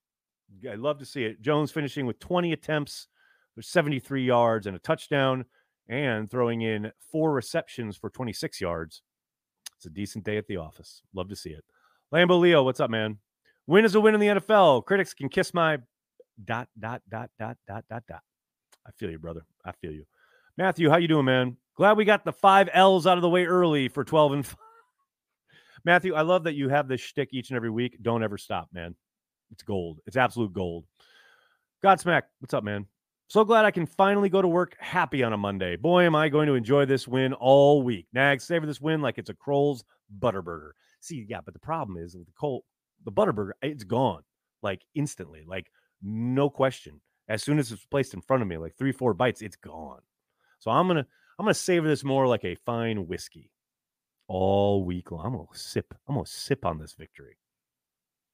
I 0.69 0.75
love 0.75 0.99
to 0.99 1.07
see 1.07 1.25
it. 1.25 1.41
Jones 1.41 1.71
finishing 1.71 2.07
with 2.07 2.19
20 2.19 2.53
attempts 2.53 3.07
for 3.55 3.63
73 3.63 4.25
yards 4.25 4.67
and 4.67 4.77
a 4.77 4.81
touchdown, 4.81 5.45
and 5.89 6.31
throwing 6.31 6.63
in 6.63 6.93
four 7.11 7.33
receptions 7.33 7.97
for 7.97 8.11
26 8.11 8.61
yards. 8.61 9.03
It's 9.77 9.87
a 9.87 9.91
decent 9.91 10.25
day 10.25 10.37
at 10.37 10.47
the 10.47 10.57
office. 10.57 11.03
Love 11.15 11.29
to 11.29 11.37
see 11.37 11.51
it. 11.51 11.65
Lambo 12.13 12.39
Leo, 12.41 12.63
what's 12.63 12.81
up, 12.81 12.91
man? 12.91 13.19
Win 13.71 13.85
is 13.85 13.95
a 13.95 14.01
win 14.01 14.15
in 14.15 14.21
the 14.21 14.27
NFL. 14.27 14.85
Critics 14.85 15.15
can 15.15 15.29
kiss 15.29 15.55
my 15.55 15.79
dot 16.45 16.67
dot 16.77 17.03
dot 17.09 17.31
dot 17.39 17.57
dot 17.69 17.85
dot 17.89 18.03
dot. 18.09 18.23
I 18.85 18.91
feel 18.99 19.13
you, 19.13 19.19
brother. 19.21 19.43
I 19.65 19.71
feel 19.71 19.93
you. 19.93 20.07
Matthew, 20.57 20.91
how 20.91 20.97
you 20.97 21.07
doing, 21.07 21.25
man? 21.25 21.57
Glad 21.77 21.97
we 21.97 22.05
got 22.05 22.25
the 22.25 22.33
five 22.33 22.69
L's 22.73 23.07
out 23.07 23.17
of 23.17 23.23
the 23.23 23.29
way 23.29 23.45
early 23.45 23.87
for 23.87 24.03
12 24.03 24.33
and 24.33 24.45
5. 24.45 24.57
Matthew, 25.85 26.15
I 26.15 26.23
love 26.23 26.43
that 26.45 26.55
you 26.55 26.69
have 26.69 26.89
this 26.89 27.01
shtick 27.01 27.29
each 27.31 27.51
and 27.51 27.57
every 27.57 27.71
week. 27.71 27.97
Don't 28.03 28.25
ever 28.25 28.37
stop, 28.37 28.69
man. 28.73 28.97
It's 29.53 29.63
gold. 29.63 30.01
It's 30.05 30.17
absolute 30.17 30.53
gold. 30.53 30.85
Godsmack, 31.81 32.23
what's 32.41 32.55
up, 32.55 32.65
man? 32.65 32.87
So 33.29 33.45
glad 33.45 33.67
I 33.67 33.71
can 33.71 33.87
finally 33.87 34.31
go 34.31 34.43
to 34.43 34.49
work 34.49 34.75
happy 34.81 35.23
on 35.23 35.33
a 35.33 35.39
Monday. 35.39 35.77
Boy, 35.77 36.03
am 36.03 36.17
I 36.17 36.29
going 36.29 36.49
to 36.49 36.55
enjoy 36.55 36.87
this 36.87 37.07
win 37.07 37.35
all 37.35 37.83
week. 37.83 38.09
Nags, 38.13 38.43
savor 38.43 38.67
this 38.67 38.81
win 38.81 39.01
like 39.01 39.17
it's 39.17 39.31
a 39.31 39.35
Kroll's 39.35 39.85
Butterburger. 40.19 40.73
See, 40.99 41.25
yeah, 41.29 41.39
but 41.41 41.55
the 41.55 41.61
problem 41.61 41.97
is 41.97 42.17
with 42.17 42.27
the 42.27 42.33
Cole, 42.33 42.65
the 43.05 43.13
Butterburger, 43.13 43.53
it's 43.63 43.85
gone 43.85 44.23
like 44.63 44.83
instantly, 44.95 45.45
like 45.47 45.71
no 46.03 46.51
question. 46.51 47.01
As 47.29 47.43
soon 47.43 47.59
as 47.59 47.71
it's 47.71 47.85
placed 47.85 48.15
in 48.15 48.21
front 48.21 48.43
of 48.43 48.49
me, 48.49 48.57
like 48.57 48.77
three, 48.77 48.93
four 48.93 49.15
bites, 49.15 49.43
it's 49.43 49.57
gone. 49.57 50.01
So 50.59 50.71
I'm 50.71 50.87
gonna 50.89 51.07
I'm 51.39 51.47
gonna 51.47 51.55
savor 51.55 51.89
this 51.89 52.05
more 52.05 52.27
like 52.27 52.45
a 52.45 52.57
fine 52.67 53.07
whiskey 53.07 53.51
all 54.29 54.85
week 54.85 55.11
long. 55.11 55.27
I'm 55.27 55.33
gonna 55.33 55.47
sip. 55.53 55.95
I'm 56.09 56.17
gonna 56.17 56.27
sip 56.27 56.65
on 56.65 56.79
this 56.79 56.95
victory. 56.95 57.37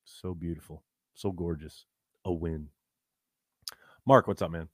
So 0.05 0.35
beautiful, 0.35 0.83
so 1.15 1.31
gorgeous. 1.31 1.85
A 2.25 2.33
win. 2.33 2.69
Mark, 4.07 4.27
what's 4.27 4.43
up, 4.43 4.51
man? 4.51 4.69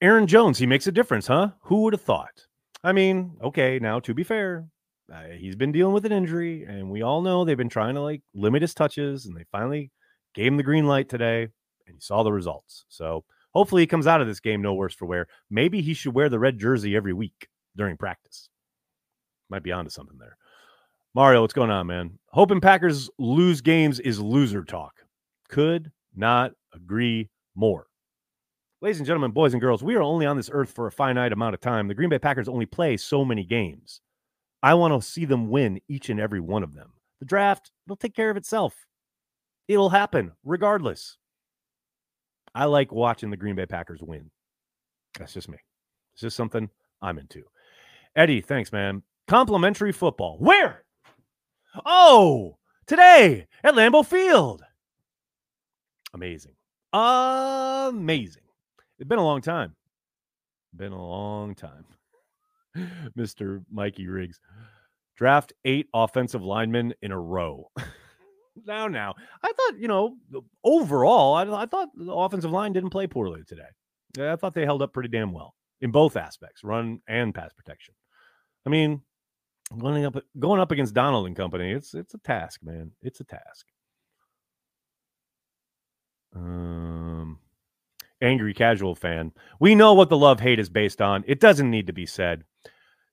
Aaron 0.00 0.26
Jones, 0.26 0.58
he 0.58 0.66
makes 0.66 0.86
a 0.86 0.92
difference, 0.92 1.26
huh? 1.26 1.50
Who 1.62 1.82
would 1.82 1.92
have 1.92 2.02
thought? 2.02 2.46
I 2.84 2.92
mean, 2.92 3.36
okay, 3.42 3.78
now 3.80 3.98
to 4.00 4.14
be 4.14 4.22
fair, 4.22 4.68
uh, 5.12 5.22
he's 5.36 5.56
been 5.56 5.72
dealing 5.72 5.94
with 5.94 6.04
an 6.04 6.12
injury, 6.12 6.64
and 6.64 6.90
we 6.90 7.02
all 7.02 7.22
know 7.22 7.44
they've 7.44 7.56
been 7.56 7.68
trying 7.68 7.94
to 7.94 8.00
like 8.00 8.22
limit 8.34 8.62
his 8.62 8.74
touches, 8.74 9.26
and 9.26 9.36
they 9.36 9.44
finally 9.50 9.90
gave 10.34 10.48
him 10.48 10.56
the 10.56 10.62
green 10.62 10.86
light 10.86 11.08
today, 11.08 11.42
and 11.86 11.94
you 11.94 12.00
saw 12.00 12.22
the 12.22 12.32
results. 12.32 12.84
So 12.88 13.24
hopefully 13.54 13.82
he 13.82 13.86
comes 13.86 14.06
out 14.06 14.20
of 14.20 14.26
this 14.26 14.40
game 14.40 14.60
no 14.60 14.74
worse 14.74 14.94
for 14.94 15.06
wear. 15.06 15.26
Maybe 15.50 15.80
he 15.80 15.94
should 15.94 16.14
wear 16.14 16.28
the 16.28 16.38
red 16.38 16.58
jersey 16.58 16.94
every 16.94 17.12
week 17.12 17.48
during 17.76 17.96
practice. 17.96 18.50
Might 19.48 19.62
be 19.62 19.72
onto 19.72 19.90
something 19.90 20.18
there. 20.18 20.36
Mario, 21.14 21.40
what's 21.40 21.54
going 21.54 21.70
on, 21.70 21.86
man? 21.86 22.18
Hoping 22.28 22.60
Packers 22.60 23.08
lose 23.18 23.62
games 23.62 23.98
is 23.98 24.20
loser 24.20 24.62
talk. 24.62 24.92
Could 25.48 25.90
not 26.14 26.52
agree 26.74 27.30
more. 27.54 27.86
Ladies 28.82 28.98
and 28.98 29.06
gentlemen, 29.06 29.32
boys 29.32 29.54
and 29.54 29.60
girls, 29.60 29.82
we 29.82 29.96
are 29.96 30.02
only 30.02 30.26
on 30.26 30.36
this 30.36 30.50
earth 30.52 30.70
for 30.70 30.86
a 30.86 30.92
finite 30.92 31.32
amount 31.32 31.54
of 31.54 31.60
time. 31.60 31.88
The 31.88 31.94
Green 31.94 32.10
Bay 32.10 32.18
Packers 32.18 32.48
only 32.48 32.66
play 32.66 32.96
so 32.96 33.24
many 33.24 33.42
games. 33.42 34.00
I 34.62 34.74
want 34.74 35.00
to 35.00 35.06
see 35.06 35.24
them 35.24 35.48
win 35.48 35.80
each 35.88 36.10
and 36.10 36.18
every 36.18 36.40
one 36.40 36.62
of 36.62 36.74
them. 36.74 36.92
The 37.20 37.26
draft 37.26 37.70
it'll 37.86 37.96
take 37.96 38.14
care 38.14 38.30
of 38.30 38.36
itself. 38.36 38.86
It'll 39.66 39.90
happen 39.90 40.32
regardless. 40.44 41.16
I 42.54 42.64
like 42.64 42.90
watching 42.90 43.30
the 43.30 43.36
Green 43.36 43.56
Bay 43.56 43.66
Packers 43.66 44.00
win. 44.02 44.30
That's 45.18 45.34
just 45.34 45.48
me. 45.48 45.58
It's 46.14 46.22
just 46.22 46.36
something 46.36 46.70
I'm 47.02 47.18
into. 47.18 47.44
Eddie, 48.16 48.40
thanks, 48.40 48.72
man. 48.72 49.02
Complimentary 49.28 49.92
football. 49.92 50.38
Where? 50.38 50.84
Oh, 51.84 52.56
today 52.86 53.46
at 53.62 53.74
Lambeau 53.74 54.04
Field. 54.04 54.62
Amazing. 56.14 56.54
Amazing. 56.92 58.42
It's 58.98 59.08
been 59.08 59.18
a 59.18 59.24
long 59.24 59.42
time. 59.42 59.76
Been 60.74 60.92
a 60.92 61.06
long 61.06 61.54
time. 61.54 61.84
Mr. 63.16 63.64
Mikey 63.70 64.08
Riggs. 64.08 64.40
Draft 65.16 65.52
eight 65.64 65.88
offensive 65.92 66.42
linemen 66.42 66.94
in 67.02 67.10
a 67.10 67.20
row. 67.20 67.70
now, 68.66 68.86
now, 68.86 69.14
I 69.42 69.52
thought, 69.52 69.78
you 69.78 69.88
know, 69.88 70.16
overall, 70.62 71.34
I, 71.34 71.62
I, 71.62 71.66
thought 71.66 71.88
the 71.96 72.12
offensive 72.12 72.52
line 72.52 72.72
didn't 72.72 72.90
play 72.90 73.08
poorly 73.08 73.42
today. 73.46 74.30
I 74.30 74.36
thought 74.36 74.54
they 74.54 74.64
held 74.64 74.82
up 74.82 74.92
pretty 74.92 75.08
damn 75.08 75.32
well 75.32 75.54
in 75.80 75.90
both 75.90 76.16
aspects, 76.16 76.64
run 76.64 77.00
and 77.08 77.34
pass 77.34 77.52
protection. 77.52 77.94
I 78.64 78.70
mean, 78.70 79.02
going 79.76 80.04
up 80.04 80.16
going 80.38 80.60
up 80.60 80.70
against 80.70 80.94
Donald 80.94 81.26
and 81.26 81.36
company, 81.36 81.72
it's 81.72 81.94
it's 81.94 82.14
a 82.14 82.18
task, 82.18 82.60
man. 82.62 82.92
It's 83.02 83.20
a 83.20 83.24
task. 83.24 83.66
Um 86.34 86.77
angry 88.20 88.54
casual 88.54 88.94
fan. 88.94 89.32
We 89.60 89.74
know 89.74 89.94
what 89.94 90.08
the 90.08 90.16
love 90.16 90.40
hate 90.40 90.58
is 90.58 90.70
based 90.70 91.00
on. 91.00 91.24
It 91.26 91.40
doesn't 91.40 91.70
need 91.70 91.86
to 91.86 91.92
be 91.92 92.06
said. 92.06 92.44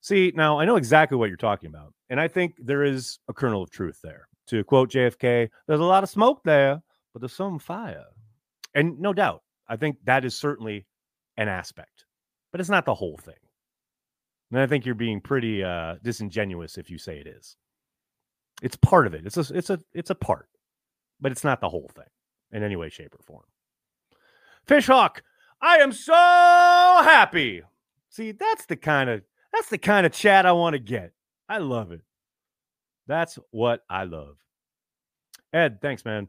See, 0.00 0.32
now 0.34 0.58
I 0.58 0.64
know 0.64 0.76
exactly 0.76 1.16
what 1.18 1.28
you're 1.28 1.36
talking 1.36 1.68
about. 1.68 1.92
And 2.08 2.20
I 2.20 2.28
think 2.28 2.54
there 2.58 2.84
is 2.84 3.18
a 3.28 3.34
kernel 3.34 3.62
of 3.62 3.70
truth 3.70 3.98
there. 4.02 4.28
To 4.48 4.62
quote 4.62 4.90
JFK, 4.90 5.48
there's 5.66 5.80
a 5.80 5.84
lot 5.84 6.04
of 6.04 6.08
smoke 6.08 6.42
there, 6.44 6.80
but 7.12 7.20
there's 7.20 7.32
some 7.32 7.58
fire. 7.58 8.04
And 8.74 9.00
no 9.00 9.12
doubt, 9.12 9.42
I 9.68 9.76
think 9.76 9.96
that 10.04 10.24
is 10.24 10.38
certainly 10.38 10.86
an 11.36 11.48
aspect, 11.48 12.04
but 12.52 12.60
it's 12.60 12.70
not 12.70 12.84
the 12.84 12.94
whole 12.94 13.16
thing. 13.16 13.34
And 14.52 14.60
I 14.60 14.66
think 14.66 14.86
you're 14.86 14.94
being 14.94 15.20
pretty 15.20 15.64
uh, 15.64 15.96
disingenuous 16.02 16.78
if 16.78 16.90
you 16.90 16.98
say 16.98 17.18
it 17.18 17.26
is. 17.26 17.56
It's 18.62 18.76
part 18.76 19.06
of 19.06 19.14
it. 19.14 19.26
It's 19.26 19.36
a, 19.36 19.54
it's 19.54 19.70
a, 19.70 19.80
it's 19.92 20.10
a 20.10 20.14
part, 20.14 20.48
but 21.20 21.32
it's 21.32 21.42
not 21.42 21.60
the 21.60 21.68
whole 21.68 21.90
thing 21.94 22.06
in 22.52 22.62
any 22.62 22.76
way, 22.76 22.88
shape, 22.88 23.14
or 23.14 23.22
form. 23.24 23.44
Fishhawk, 24.68 25.18
I 25.60 25.78
am 25.78 25.92
so 25.92 26.12
happy. 26.12 27.62
See, 28.10 28.32
that's 28.32 28.66
the 28.66 28.76
kind 28.76 29.08
of 29.08 29.22
that's 29.52 29.68
the 29.68 29.78
kind 29.78 30.06
of 30.06 30.12
chat 30.12 30.46
I 30.46 30.52
want 30.52 30.74
to 30.74 30.78
get. 30.78 31.12
I 31.48 31.58
love 31.58 31.92
it. 31.92 32.02
That's 33.06 33.38
what 33.50 33.82
I 33.88 34.04
love. 34.04 34.36
Ed, 35.52 35.80
thanks, 35.80 36.04
man. 36.04 36.28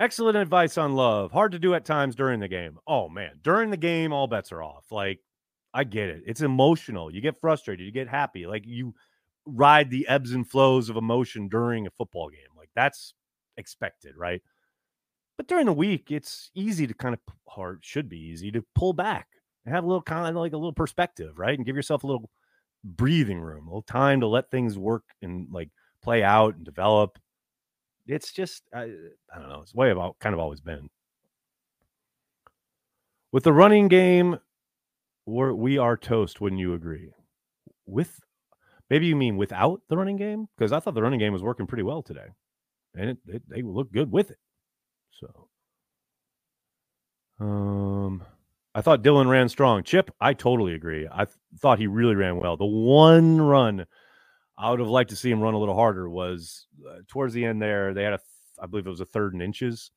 Excellent 0.00 0.36
advice 0.36 0.76
on 0.78 0.94
love. 0.94 1.32
Hard 1.32 1.52
to 1.52 1.58
do 1.58 1.74
at 1.74 1.84
times 1.84 2.14
during 2.14 2.40
the 2.40 2.48
game. 2.48 2.78
Oh 2.86 3.08
man, 3.08 3.40
during 3.42 3.70
the 3.70 3.76
game, 3.76 4.12
all 4.12 4.26
bets 4.26 4.52
are 4.52 4.62
off. 4.62 4.90
Like, 4.90 5.20
I 5.72 5.84
get 5.84 6.08
it. 6.08 6.22
It's 6.26 6.40
emotional. 6.40 7.12
You 7.12 7.20
get 7.20 7.40
frustrated. 7.40 7.86
You 7.86 7.92
get 7.92 8.08
happy. 8.08 8.46
Like 8.46 8.64
you 8.66 8.94
ride 9.46 9.90
the 9.90 10.06
ebbs 10.08 10.32
and 10.32 10.48
flows 10.48 10.88
of 10.88 10.96
emotion 10.96 11.48
during 11.48 11.86
a 11.86 11.90
football 11.90 12.28
game. 12.28 12.56
Like 12.56 12.70
that's 12.74 13.14
expected, 13.56 14.16
right? 14.16 14.42
But 15.38 15.46
during 15.46 15.66
the 15.66 15.72
week, 15.72 16.10
it's 16.10 16.50
easy 16.54 16.86
to 16.86 16.92
kind 16.92 17.14
of, 17.14 17.20
or 17.56 17.78
should 17.80 18.08
be 18.08 18.18
easy 18.18 18.50
to 18.50 18.64
pull 18.74 18.92
back 18.92 19.28
and 19.64 19.74
have 19.74 19.84
a 19.84 19.86
little 19.86 20.02
kind 20.02 20.28
of 20.28 20.34
like 20.34 20.52
a 20.52 20.56
little 20.56 20.72
perspective, 20.72 21.38
right? 21.38 21.56
And 21.56 21.64
give 21.64 21.76
yourself 21.76 22.02
a 22.02 22.06
little 22.06 22.28
breathing 22.84 23.40
room, 23.40 23.66
a 23.66 23.70
little 23.70 23.82
time 23.82 24.20
to 24.20 24.26
let 24.26 24.50
things 24.50 24.76
work 24.76 25.04
and 25.22 25.46
like 25.50 25.70
play 26.02 26.22
out 26.22 26.56
and 26.56 26.64
develop. 26.64 27.18
It's 28.06 28.32
just, 28.32 28.64
I, 28.74 28.90
I 29.32 29.38
don't 29.38 29.48
know, 29.48 29.60
it's 29.62 29.74
way 29.74 29.90
about 29.90 30.18
kind 30.18 30.34
of 30.34 30.40
always 30.40 30.60
been. 30.60 30.90
With 33.30 33.44
the 33.44 33.52
running 33.52 33.88
game, 33.88 34.38
we're, 35.24 35.52
we 35.52 35.78
are 35.78 35.96
toast. 35.96 36.40
Wouldn't 36.40 36.60
you 36.60 36.74
agree? 36.74 37.12
With 37.86 38.18
maybe 38.90 39.06
you 39.06 39.14
mean 39.14 39.36
without 39.36 39.82
the 39.88 39.96
running 39.96 40.16
game? 40.16 40.48
Because 40.56 40.72
I 40.72 40.80
thought 40.80 40.94
the 40.94 41.02
running 41.02 41.20
game 41.20 41.32
was 41.32 41.42
working 41.42 41.66
pretty 41.66 41.82
well 41.84 42.02
today, 42.02 42.28
and 42.96 43.10
it, 43.10 43.18
it, 43.26 43.42
they 43.48 43.62
look 43.62 43.92
good 43.92 44.10
with 44.10 44.30
it. 44.30 44.38
So, 45.18 45.48
um, 47.40 48.22
I 48.74 48.80
thought 48.80 49.02
Dillon 49.02 49.28
ran 49.28 49.48
strong. 49.48 49.82
Chip, 49.82 50.10
I 50.20 50.34
totally 50.34 50.74
agree. 50.74 51.08
I 51.10 51.24
th- 51.24 51.36
thought 51.60 51.78
he 51.78 51.86
really 51.86 52.14
ran 52.14 52.36
well. 52.36 52.56
The 52.56 52.64
one 52.66 53.40
run 53.40 53.86
I 54.58 54.70
would 54.70 54.80
have 54.80 54.88
liked 54.88 55.10
to 55.10 55.16
see 55.16 55.30
him 55.30 55.40
run 55.40 55.54
a 55.54 55.58
little 55.58 55.74
harder 55.76 56.10
was 56.10 56.66
uh, 56.88 56.98
towards 57.08 57.34
the 57.34 57.44
end 57.44 57.62
there. 57.62 57.94
They 57.94 58.04
had 58.04 58.14
a, 58.14 58.18
th- 58.18 58.26
I 58.62 58.66
believe 58.66 58.86
it 58.86 58.90
was 58.90 59.00
a 59.00 59.06
third 59.06 59.34
and 59.34 59.42
inches, 59.42 59.90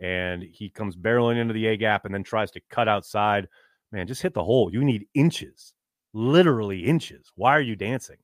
and 0.00 0.42
he 0.42 0.70
comes 0.70 0.96
barreling 0.96 1.38
into 1.38 1.54
the 1.54 1.66
A 1.68 1.76
gap 1.78 2.04
and 2.04 2.14
then 2.14 2.24
tries 2.24 2.50
to 2.52 2.60
cut 2.70 2.88
outside. 2.88 3.48
Man, 3.92 4.06
just 4.08 4.22
hit 4.22 4.34
the 4.34 4.44
hole. 4.44 4.70
You 4.72 4.84
need 4.84 5.06
inches, 5.14 5.74
literally 6.14 6.84
inches. 6.84 7.32
Why 7.36 7.52
are 7.52 7.62
you 7.62 7.76
dancing? 7.76 8.18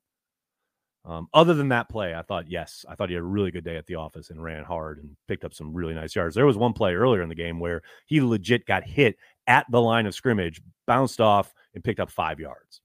Um, 1.06 1.28
other 1.34 1.52
than 1.52 1.68
that 1.68 1.90
play, 1.90 2.14
I 2.14 2.22
thought, 2.22 2.50
yes, 2.50 2.84
I 2.88 2.94
thought 2.94 3.10
he 3.10 3.14
had 3.14 3.22
a 3.22 3.26
really 3.26 3.50
good 3.50 3.64
day 3.64 3.76
at 3.76 3.86
the 3.86 3.96
office 3.96 4.30
and 4.30 4.42
ran 4.42 4.64
hard 4.64 4.98
and 4.98 5.16
picked 5.28 5.44
up 5.44 5.52
some 5.52 5.74
really 5.74 5.92
nice 5.92 6.16
yards. 6.16 6.34
There 6.34 6.46
was 6.46 6.56
one 6.56 6.72
play 6.72 6.94
earlier 6.94 7.22
in 7.22 7.28
the 7.28 7.34
game 7.34 7.60
where 7.60 7.82
he 8.06 8.22
legit 8.22 8.64
got 8.64 8.84
hit 8.84 9.16
at 9.46 9.66
the 9.70 9.82
line 9.82 10.06
of 10.06 10.14
scrimmage, 10.14 10.62
bounced 10.86 11.20
off, 11.20 11.52
and 11.74 11.84
picked 11.84 12.00
up 12.00 12.10
five 12.10 12.40
yards. 12.40 12.80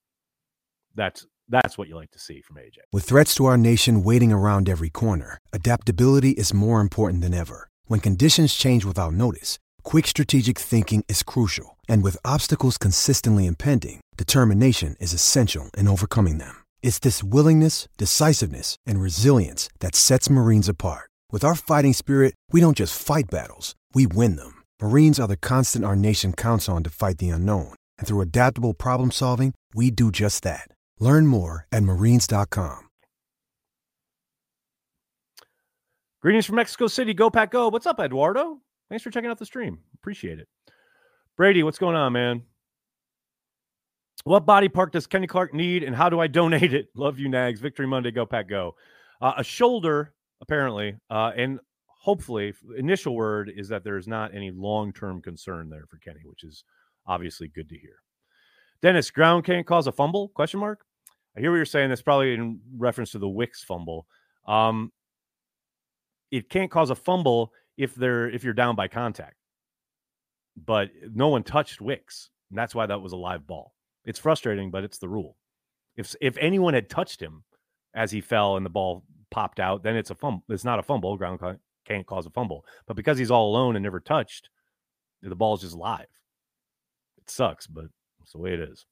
That's 0.96 1.26
that's 1.48 1.78
what 1.78 1.88
you 1.88 1.96
like 1.96 2.12
to 2.12 2.20
see 2.20 2.42
from 2.42 2.58
AJ. 2.58 2.78
With 2.94 3.06
threats 3.06 3.34
to 3.36 3.46
our 3.46 3.58
nation 3.58 4.04
waiting 4.04 4.32
around 4.32 4.70
every 4.70 4.90
corner, 4.90 5.40
adaptability 5.52 6.32
is 6.32 6.54
more 6.54 6.80
important 6.80 7.22
than 7.24 7.34
ever. 7.34 7.70
When 7.86 8.00
conditions 8.00 8.54
change 8.54 8.86
without 8.86 9.14
notice, 9.14 9.58
quick 9.84 10.06
strategic 10.06 10.60
thinking 10.60 11.04
is 11.08 11.24
crucial. 11.24 11.78
And 11.88 12.04
with 12.04 12.18
obstacles 12.24 12.78
consistently 12.78 13.48
impending, 13.48 14.02
determination 14.16 14.96
is 15.00 15.14
essential 15.14 15.72
in 15.76 15.88
overcoming 15.88 16.38
them. 16.38 16.64
It's 16.82 17.00
this 17.00 17.24
willingness, 17.24 17.88
decisiveness, 17.98 18.76
and 18.86 19.00
resilience 19.02 19.70
that 19.80 19.96
sets 19.96 20.30
Marines 20.30 20.68
apart. 20.68 21.10
With 21.32 21.46
our 21.46 21.56
fighting 21.56 21.94
spirit, 21.94 22.36
we 22.52 22.60
don't 22.60 22.76
just 22.78 23.02
fight 23.02 23.30
battles, 23.32 23.76
we 23.94 24.06
win 24.06 24.36
them. 24.36 24.64
Marines 24.82 25.20
are 25.20 25.28
the 25.28 25.38
constant 25.38 25.86
our 25.86 25.96
nation 25.96 26.34
counts 26.34 26.68
on 26.68 26.84
to 26.84 26.90
fight 26.90 27.20
the 27.20 27.30
unknown. 27.30 27.76
And 27.98 28.08
through 28.08 28.20
adaptable 28.22 28.74
problem 28.74 29.12
solving, 29.12 29.54
we 29.74 29.92
do 29.92 30.12
just 30.12 30.44
that. 30.44 30.68
Learn 31.00 31.28
more 31.28 31.66
at 31.72 31.84
marines.com. 31.84 32.90
Greetings 36.22 36.46
from 36.46 36.58
Mexico 36.58 36.88
City. 36.88 37.14
Go 37.14 37.30
Pack 37.30 37.52
Go. 37.52 37.70
What's 37.70 37.88
up, 37.88 37.98
Eduardo? 37.98 38.60
Thanks 38.90 39.04
for 39.04 39.10
checking 39.10 39.30
out 39.30 39.40
the 39.40 39.46
stream. 39.46 39.80
Appreciate 39.96 40.40
it. 40.40 40.50
Brady, 41.38 41.64
what's 41.64 41.78
going 41.78 41.96
on, 41.96 42.12
man? 42.12 42.42
What 44.24 44.46
body 44.46 44.68
part 44.68 44.92
does 44.92 45.08
Kenny 45.08 45.28
Clark 45.28 45.54
need, 45.54 45.84
and 45.84 45.96
how 45.96 46.10
do 46.10 46.20
I 46.20 46.28
donate 46.28 46.74
it? 46.74 46.90
Love 46.96 47.20
you, 47.20 47.30
Nags. 47.30 47.60
Victory 47.60 47.88
Monday. 47.88 48.12
Go 48.12 48.26
Pack 48.26 48.50
Go. 48.50 48.76
Uh, 49.22 49.34
a 49.38 49.44
shoulder, 49.44 50.14
apparently, 50.42 50.96
uh, 51.10 51.32
and 51.36 51.60
hopefully, 51.88 52.54
initial 52.78 53.16
word 53.16 53.52
is 53.56 53.70
that 53.70 53.84
there 53.84 53.98
is 53.98 54.08
not 54.08 54.34
any 54.34 54.52
long 54.52 54.92
term 54.94 55.22
concern 55.22 55.70
there 55.70 55.86
for 55.90 55.98
Kenny, 55.98 56.22
which 56.26 56.44
is 56.44 56.64
obviously 57.06 57.48
good 57.48 57.70
to 57.70 57.78
hear. 57.78 57.98
Dennis, 58.82 59.12
ground 59.12 59.44
can't 59.44 59.66
cause 59.66 59.88
a 59.88 59.92
fumble? 59.92 60.30
Question 60.30 60.60
mark. 60.60 60.86
I 61.36 61.42
hear 61.42 61.52
what 61.52 61.58
you're 61.58 61.66
saying. 61.66 61.90
That's 61.90 62.02
probably 62.02 62.34
in 62.34 62.60
reference 62.78 63.12
to 63.12 63.20
the 63.20 63.28
Wicks 63.28 63.64
fumble. 63.64 64.08
Um, 64.48 64.92
it 66.32 66.50
can't 66.50 66.72
cause 66.72 66.90
a 66.90 66.96
fumble 66.96 67.52
if 67.78 67.96
they're 67.96 68.30
if 68.30 68.44
you're 68.44 68.54
down 68.54 68.76
by 68.76 68.88
contact, 68.88 69.36
but 70.56 70.90
no 71.14 71.30
one 71.30 71.44
touched 71.44 71.82
Wicks. 71.82 72.30
And 72.50 72.58
that's 72.58 72.74
why 72.74 72.86
that 72.86 73.02
was 73.02 73.12
a 73.12 73.18
live 73.18 73.46
ball. 73.46 73.74
It's 74.06 74.20
frustrating, 74.20 74.72
but 74.72 74.84
it's 74.84 74.98
the 74.98 75.10
rule. 75.10 75.36
If 75.96 76.16
if 76.22 76.38
anyone 76.38 76.74
had 76.74 76.90
touched 76.90 77.22
him 77.22 77.44
as 77.94 78.12
he 78.12 78.22
fell 78.22 78.56
and 78.56 78.66
the 78.66 78.70
ball 78.70 79.04
popped 79.32 79.60
out, 79.60 79.84
then 79.84 79.96
it's 79.96 80.12
a 80.12 80.16
fumble. 80.16 80.44
It's 80.50 80.64
not 80.64 80.80
a 80.80 80.84
fumble. 80.84 81.18
Ground 81.18 81.40
can't 81.86 82.06
cause 82.06 82.26
a 82.26 82.30
fumble. 82.30 82.66
But 82.88 82.96
because 82.96 83.18
he's 83.18 83.32
all 83.32 83.50
alone 83.50 83.76
and 83.76 83.84
never 83.84 84.00
touched, 84.00 84.50
the 85.22 85.36
ball's 85.36 85.62
just 85.62 85.76
live. 85.76 86.08
It 87.18 87.30
sucks, 87.30 87.68
but 87.68 87.86
it's 88.22 88.32
the 88.32 88.38
way 88.38 88.54
it 88.54 88.60
is. 88.60 88.86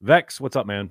Vex, 0.00 0.40
what's 0.40 0.56
up, 0.56 0.66
man? 0.66 0.90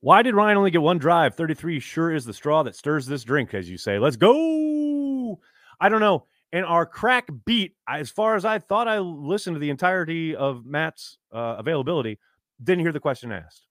Why 0.00 0.22
did 0.22 0.34
Rhyan 0.34 0.56
only 0.56 0.70
get 0.70 0.82
one 0.82 0.98
drive? 0.98 1.34
33 1.34 1.80
sure 1.80 2.12
is 2.12 2.24
the 2.24 2.32
straw 2.32 2.62
that 2.62 2.76
stirs 2.76 3.06
this 3.06 3.24
drink, 3.24 3.54
as 3.54 3.68
you 3.68 3.76
say. 3.76 3.98
Let's 3.98 4.16
go. 4.16 5.40
I 5.80 5.88
don't 5.88 6.00
know. 6.00 6.24
And 6.52 6.64
our 6.64 6.86
crack 6.86 7.28
beat, 7.44 7.74
as 7.88 8.10
far 8.10 8.34
as 8.34 8.44
I 8.44 8.58
thought 8.58 8.88
I 8.88 9.00
listened 9.00 9.56
to 9.56 9.60
the 9.60 9.70
entirety 9.70 10.34
of 10.34 10.64
Matt's 10.64 11.18
uh, 11.32 11.56
availability, 11.58 12.18
didn't 12.62 12.84
hear 12.84 12.92
the 12.92 13.00
question 13.00 13.32
asked. 13.32 13.66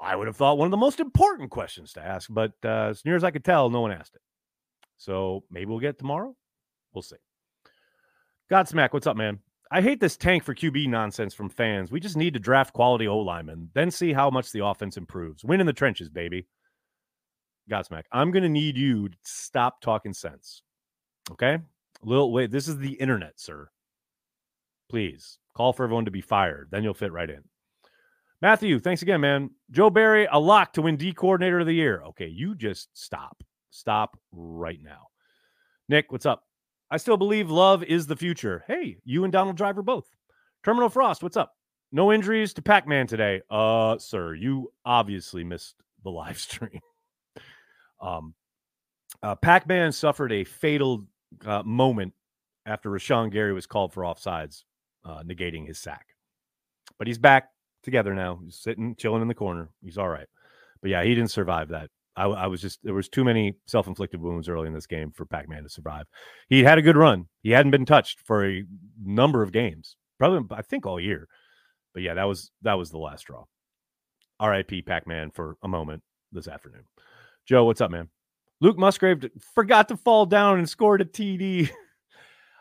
I 0.00 0.16
would 0.16 0.26
have 0.26 0.36
thought 0.36 0.58
one 0.58 0.66
of 0.66 0.70
the 0.70 0.76
most 0.76 1.00
important 1.00 1.50
questions 1.50 1.92
to 1.94 2.04
ask, 2.04 2.28
but 2.30 2.52
uh, 2.64 2.88
as 2.90 3.04
near 3.04 3.16
as 3.16 3.24
I 3.24 3.30
could 3.30 3.44
tell, 3.44 3.70
no 3.70 3.80
one 3.80 3.92
asked 3.92 4.14
it. 4.14 4.20
So 4.98 5.44
maybe 5.50 5.66
we'll 5.66 5.80
get 5.80 5.90
it 5.90 5.98
tomorrow. 5.98 6.36
We'll 6.92 7.02
see. 7.02 7.16
Godsmack, 8.50 8.92
what's 8.92 9.06
up, 9.06 9.16
man? 9.16 9.38
I 9.70 9.80
hate 9.80 10.00
this 10.00 10.16
tank 10.16 10.44
for 10.44 10.54
QB 10.54 10.88
nonsense 10.88 11.34
from 11.34 11.48
fans. 11.48 11.90
We 11.90 12.00
just 12.00 12.16
need 12.16 12.34
to 12.34 12.40
draft 12.40 12.74
quality 12.74 13.08
O 13.08 13.18
linemen, 13.18 13.70
then 13.74 13.90
see 13.90 14.12
how 14.12 14.30
much 14.30 14.52
the 14.52 14.64
offense 14.64 14.96
improves. 14.96 15.44
Win 15.44 15.60
in 15.60 15.66
the 15.66 15.72
trenches, 15.72 16.10
baby. 16.10 16.46
Godsmack, 17.70 18.04
I'm 18.12 18.30
going 18.30 18.42
to 18.42 18.48
need 18.48 18.76
you 18.76 19.08
to 19.08 19.16
stop 19.22 19.80
talking 19.80 20.12
sense. 20.12 20.62
Okay? 21.30 21.58
Little 22.02 22.32
wait, 22.32 22.50
this 22.50 22.68
is 22.68 22.78
the 22.78 22.92
internet, 22.92 23.40
sir. 23.40 23.70
Please 24.88 25.38
call 25.56 25.72
for 25.72 25.84
everyone 25.84 26.04
to 26.04 26.10
be 26.10 26.20
fired. 26.20 26.68
Then 26.70 26.84
you'll 26.84 26.94
fit 26.94 27.12
right 27.12 27.30
in. 27.30 27.42
Matthew, 28.42 28.78
thanks 28.78 29.02
again, 29.02 29.20
man. 29.20 29.50
Joe 29.70 29.90
Barry, 29.90 30.28
a 30.30 30.38
lock 30.38 30.74
to 30.74 30.82
win 30.82 30.96
D 30.96 31.12
coordinator 31.12 31.60
of 31.60 31.66
the 31.66 31.74
year. 31.74 32.02
Okay, 32.08 32.26
you 32.26 32.54
just 32.54 32.88
stop. 32.92 33.42
Stop 33.70 34.18
right 34.32 34.80
now. 34.82 35.08
Nick, 35.88 36.12
what's 36.12 36.26
up? 36.26 36.44
I 36.90 36.96
still 36.98 37.16
believe 37.16 37.50
love 37.50 37.82
is 37.82 38.06
the 38.06 38.16
future. 38.16 38.64
Hey, 38.66 38.98
you 39.04 39.24
and 39.24 39.32
Donald 39.32 39.56
Driver 39.56 39.82
both. 39.82 40.06
Terminal 40.62 40.88
Frost, 40.88 41.22
what's 41.22 41.36
up? 41.36 41.54
No 41.92 42.12
injuries 42.12 42.54
to 42.54 42.62
Pac 42.62 42.86
Man 42.86 43.06
today. 43.06 43.40
Uh, 43.50 43.98
sir, 43.98 44.34
you 44.34 44.72
obviously 44.84 45.44
missed 45.44 45.76
the 46.02 46.10
live 46.10 46.38
stream. 46.40 46.80
um, 48.00 48.34
uh, 49.22 49.34
Pac 49.36 49.66
Man 49.66 49.92
suffered 49.92 50.32
a 50.32 50.44
fatal 50.44 51.06
uh, 51.46 51.62
moment 51.62 52.12
after 52.66 52.90
Rashan 52.90 53.30
Gary 53.30 53.52
was 53.52 53.66
called 53.66 53.92
for 53.92 54.02
offsides, 54.02 54.64
uh, 55.04 55.22
negating 55.22 55.66
his 55.66 55.78
sack. 55.78 56.06
But 56.98 57.06
he's 57.06 57.18
back 57.18 57.48
together 57.82 58.14
now. 58.14 58.40
He's 58.44 58.56
sitting, 58.56 58.96
chilling 58.96 59.22
in 59.22 59.28
the 59.28 59.34
corner. 59.34 59.70
He's 59.82 59.98
all 59.98 60.08
right. 60.08 60.26
But 60.80 60.90
yeah, 60.90 61.02
he 61.02 61.14
didn't 61.14 61.30
survive 61.30 61.68
that. 61.68 61.90
I, 62.16 62.24
I 62.24 62.46
was 62.46 62.60
just 62.60 62.80
there 62.84 62.94
was 62.94 63.08
too 63.08 63.24
many 63.24 63.54
self 63.66 63.86
inflicted 63.86 64.20
wounds 64.20 64.48
early 64.48 64.68
in 64.68 64.74
this 64.74 64.86
game 64.86 65.10
for 65.10 65.26
Pac 65.26 65.48
Man 65.48 65.62
to 65.64 65.68
survive. 65.68 66.06
He 66.48 66.62
had 66.62 66.78
a 66.78 66.82
good 66.82 66.96
run. 66.96 67.26
He 67.42 67.50
hadn't 67.50 67.72
been 67.72 67.86
touched 67.86 68.20
for 68.20 68.46
a 68.46 68.64
number 69.02 69.42
of 69.42 69.52
games, 69.52 69.96
probably 70.18 70.56
I 70.56 70.62
think 70.62 70.86
all 70.86 71.00
year. 71.00 71.26
But 71.92 72.02
yeah, 72.02 72.14
that 72.14 72.24
was 72.24 72.50
that 72.62 72.74
was 72.74 72.90
the 72.90 72.98
last 72.98 73.20
straw. 73.20 73.44
R.I.P. 74.40 74.82
Pac 74.82 75.06
Man 75.06 75.30
for 75.30 75.56
a 75.62 75.68
moment 75.68 76.02
this 76.32 76.48
afternoon. 76.48 76.84
Joe, 77.46 77.64
what's 77.64 77.80
up, 77.80 77.90
man? 77.90 78.08
Luke 78.60 78.78
Musgrave 78.78 79.30
forgot 79.54 79.88
to 79.88 79.96
fall 79.96 80.26
down 80.26 80.58
and 80.58 80.68
scored 80.68 81.00
a 81.00 81.04
TD. 81.04 81.70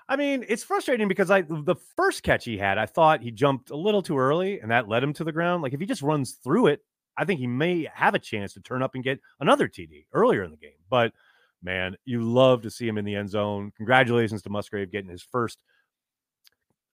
I 0.09 0.15
mean, 0.15 0.45
it's 0.47 0.63
frustrating 0.63 1.07
because 1.07 1.31
I 1.31 1.41
the 1.41 1.75
first 1.95 2.23
catch 2.23 2.45
he 2.45 2.57
had, 2.57 2.77
I 2.77 2.85
thought 2.85 3.21
he 3.21 3.31
jumped 3.31 3.69
a 3.69 3.75
little 3.75 4.01
too 4.01 4.17
early 4.17 4.59
and 4.59 4.69
that 4.71 4.89
led 4.89 5.03
him 5.03 5.13
to 5.13 5.23
the 5.23 5.31
ground. 5.31 5.63
Like 5.63 5.73
if 5.73 5.79
he 5.79 5.85
just 5.85 6.01
runs 6.01 6.33
through 6.33 6.67
it, 6.67 6.81
I 7.17 7.25
think 7.25 7.39
he 7.39 7.47
may 7.47 7.87
have 7.93 8.15
a 8.15 8.19
chance 8.19 8.53
to 8.53 8.61
turn 8.61 8.83
up 8.83 8.95
and 8.95 9.03
get 9.03 9.19
another 9.39 9.67
TD 9.67 10.05
earlier 10.13 10.43
in 10.43 10.51
the 10.51 10.57
game. 10.57 10.71
But 10.89 11.13
man, 11.61 11.95
you 12.05 12.21
love 12.21 12.63
to 12.63 12.71
see 12.71 12.87
him 12.87 12.97
in 12.97 13.05
the 13.05 13.15
end 13.15 13.29
zone. 13.29 13.71
Congratulations 13.77 14.41
to 14.43 14.49
Musgrave 14.49 14.91
getting 14.91 15.09
his 15.09 15.23
first 15.23 15.63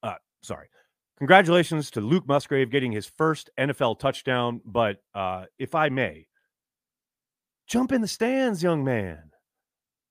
uh 0.02 0.14
sorry. 0.42 0.68
Congratulations 1.18 1.90
to 1.90 2.00
Luke 2.00 2.26
Musgrave 2.26 2.70
getting 2.70 2.92
his 2.92 3.06
first 3.06 3.50
NFL 3.58 3.98
touchdown, 3.98 4.60
but 4.64 5.02
uh 5.14 5.46
if 5.58 5.74
I 5.74 5.88
may, 5.88 6.28
jump 7.66 7.90
in 7.90 8.02
the 8.02 8.08
stands, 8.08 8.62
young 8.62 8.84
man. 8.84 9.30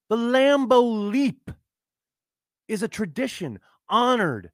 The 0.09 0.17
Lambeau 0.17 1.09
leap 1.11 1.51
is 2.69 2.83
a 2.83 2.87
tradition 2.87 3.59
honored, 3.89 4.51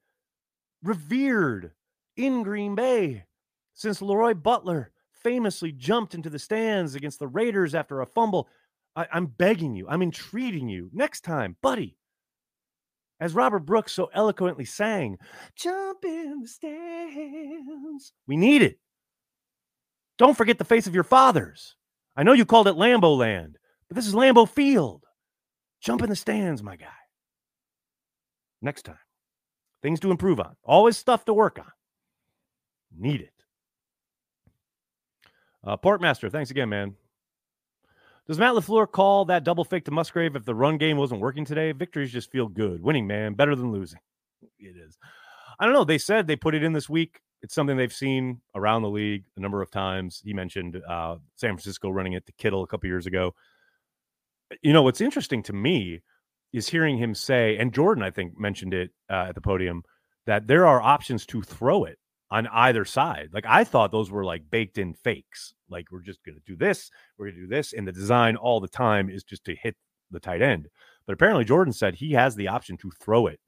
revered 0.81 1.71
in 2.15 2.41
Green 2.41 2.73
Bay 2.73 3.25
since 3.73 4.01
Leroy 4.01 4.33
Butler 4.33 4.91
famously 5.11 5.71
jumped 5.71 6.15
into 6.15 6.29
the 6.29 6.39
stands 6.39 6.95
against 6.95 7.19
the 7.19 7.27
Raiders 7.27 7.75
after 7.75 8.01
a 8.01 8.05
fumble. 8.05 8.47
I, 8.95 9.05
am 9.11 9.27
begging 9.27 9.75
you, 9.75 9.87
I'm 9.89 10.01
entreating 10.01 10.69
you. 10.69 10.89
Next 10.93 11.21
time, 11.21 11.57
buddy, 11.61 11.97
as 13.19 13.33
Robert 13.33 13.59
Brooks 13.59 13.91
so 13.91 14.09
eloquently 14.13 14.65
sang, 14.65 15.17
jump 15.55 16.05
in 16.05 16.41
the 16.41 16.47
stands. 16.47 18.13
We 18.27 18.37
need 18.37 18.61
it. 18.61 18.79
Don't 20.17 20.37
forget 20.37 20.57
the 20.57 20.63
face 20.63 20.87
of 20.87 20.95
your 20.95 21.03
fathers. 21.03 21.75
I 22.15 22.23
know 22.23 22.31
you 22.31 22.45
called 22.45 22.69
it 22.69 22.75
Lambeau 22.75 23.17
Land, 23.17 23.57
but 23.89 23.95
this 23.95 24.07
is 24.07 24.13
Lambeau 24.13 24.47
Field. 24.47 25.03
Jump 25.81 26.01
in 26.01 26.09
the 26.09 26.15
stands, 26.15 26.63
my 26.63 26.77
guy 26.77 26.87
next 28.65 28.83
time. 28.83 28.97
Things 29.81 29.99
to 30.01 30.11
improve 30.11 30.39
on. 30.39 30.55
Always 30.63 30.97
stuff 30.97 31.23
to 31.25 31.33
work 31.33 31.59
on. 31.59 31.71
Need 32.97 33.21
it. 33.21 33.31
Uh, 35.63 35.77
Portmaster, 35.77 36.31
thanks 36.31 36.51
again, 36.51 36.69
man. 36.69 36.95
Does 38.27 38.39
Matt 38.39 38.55
LaFleur 38.55 38.91
call 38.91 39.25
that 39.25 39.43
double 39.43 39.63
fake 39.63 39.85
to 39.85 39.91
Musgrave 39.91 40.35
if 40.35 40.45
the 40.45 40.55
run 40.55 40.77
game 40.77 40.97
wasn't 40.97 41.21
working 41.21 41.45
today? 41.45 41.71
Victories 41.71 42.11
just 42.11 42.31
feel 42.31 42.47
good. 42.47 42.81
Winning, 42.81 43.05
man, 43.05 43.33
better 43.33 43.55
than 43.55 43.71
losing. 43.71 43.99
It 44.59 44.75
is. 44.77 44.97
I 45.59 45.65
don't 45.65 45.73
know. 45.73 45.83
They 45.83 45.97
said 45.97 46.27
they 46.27 46.35
put 46.35 46.55
it 46.55 46.63
in 46.63 46.73
this 46.73 46.89
week. 46.89 47.19
It's 47.41 47.53
something 47.53 47.77
they've 47.77 47.93
seen 47.93 48.41
around 48.55 48.81
the 48.81 48.89
league 48.89 49.25
a 49.37 49.39
number 49.39 49.61
of 49.61 49.69
times. 49.69 50.21
He 50.23 50.33
mentioned 50.33 50.81
uh, 50.87 51.17
San 51.35 51.51
Francisco 51.51 51.89
running 51.89 52.13
it 52.13 52.25
to 52.25 52.31
Kittle 52.33 52.63
a 52.63 52.67
couple 52.67 52.87
years 52.87 53.05
ago. 53.05 53.33
You 54.61 54.73
know, 54.73 54.81
what's 54.81 55.01
interesting 55.01 55.43
to 55.43 55.53
me 55.53 56.01
is 56.55 56.69
hearing 56.69 56.97
him 56.97 57.13
say, 57.13 57.57
and 57.57 57.73
Jordan, 57.73 58.03
I 58.03 58.11
think, 58.11 58.39
mentioned 58.39 58.73
it 58.73 58.91
uh, 59.09 59.27
at 59.29 59.35
the 59.35 59.41
podium, 59.41 59.83
that 60.25 60.47
there 60.47 60.65
are 60.65 60.81
options 60.81 61.25
to 61.27 61.41
throw 61.41 61.85
it 61.85 61.99
on 62.31 62.47
either 62.47 62.85
side. 62.85 63.29
Like 63.33 63.45
I 63.47 63.63
thought 63.63 63.91
those 63.91 64.11
were 64.11 64.25
like 64.25 64.49
baked 64.49 64.77
in 64.77 64.93
fakes. 64.93 65.53
Like 65.69 65.91
we're 65.91 66.01
just 66.01 66.23
going 66.23 66.35
to 66.35 66.41
do 66.45 66.55
this, 66.55 66.89
we're 67.17 67.27
going 67.27 67.35
to 67.35 67.41
do 67.41 67.47
this. 67.47 67.73
And 67.73 67.87
the 67.87 67.91
design 67.91 68.35
all 68.35 68.59
the 68.59 68.67
time 68.67 69.09
is 69.09 69.23
just 69.23 69.43
to 69.45 69.55
hit 69.55 69.75
the 70.11 70.19
tight 70.19 70.41
end. 70.41 70.67
But 71.05 71.13
apparently 71.13 71.45
Jordan 71.45 71.73
said 71.73 71.95
he 71.95 72.13
has 72.13 72.35
the 72.35 72.47
option 72.47 72.77
to 72.77 72.91
throw 72.99 73.27
it 73.27 73.39